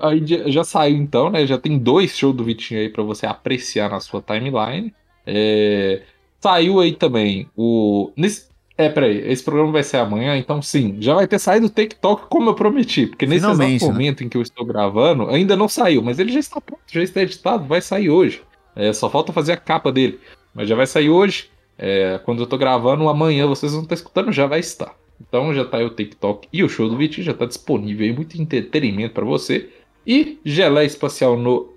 [0.00, 1.46] Aí já saiu então, né?
[1.46, 4.92] Já tem dois shows do Vitinho aí para você apreciar na sua timeline.
[5.24, 6.02] É...
[6.40, 8.10] Saiu aí também o.
[8.16, 8.48] Nesse...
[8.78, 12.26] É, peraí, esse programa vai ser amanhã, então sim, já vai ter saído o TikTok
[12.28, 13.78] como eu prometi, porque nesse exato né?
[13.80, 14.26] momento né?
[14.26, 17.22] em que eu estou gravando, ainda não saiu, mas ele já está pronto, já está
[17.22, 18.42] editado, vai sair hoje.
[18.74, 20.20] É, só falta fazer a capa dele,
[20.54, 21.48] mas já vai sair hoje.
[21.78, 24.94] É, quando eu estou gravando, amanhã vocês vão estar escutando, já vai estar.
[25.18, 28.12] Então já está aí o TikTok e o show do Vitinho, já está disponível aí,
[28.12, 29.70] muito entretenimento para você.
[30.06, 31.74] E Geleia Espacial no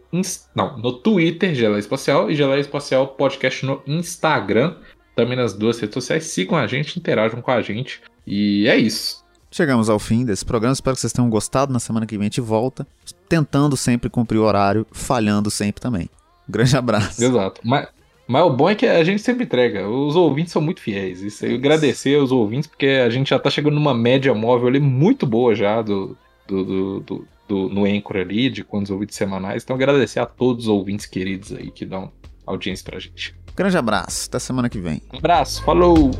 [0.56, 4.76] não, no Twitter, Geleia Espacial, e Geleia Espacial Podcast no Instagram
[5.20, 6.24] também nas duas redes sociais.
[6.26, 8.02] Sigam a gente, interajam com a gente.
[8.26, 9.26] E é isso.
[9.52, 10.72] Chegamos ao fim desse programa.
[10.72, 11.74] Espero que vocês tenham gostado.
[11.74, 12.88] Na semana que vem a gente volta.
[13.28, 16.10] Tentando sempre cumprir o horário, falhando sempre também.
[16.48, 17.22] Um grande abraço.
[17.22, 17.60] Exato.
[17.66, 17.90] Mas,
[18.26, 19.90] mas o bom é que a gente sempre entrega.
[19.90, 21.22] Os ouvintes são muito fiéis.
[21.22, 24.80] Isso aí, agradecer aos ouvintes, porque a gente já tá chegando numa média móvel ali
[24.80, 26.16] muito boa já do,
[26.48, 29.64] do, do, do, do no Anchor ali, de quantos ouvintes semanais.
[29.64, 32.10] Então agradecer a todos os ouvintes queridos aí que dão
[32.46, 33.36] audiência pra gente.
[33.60, 35.02] Grande abraço, até semana que vem.
[35.14, 36.12] Um abraço, falou!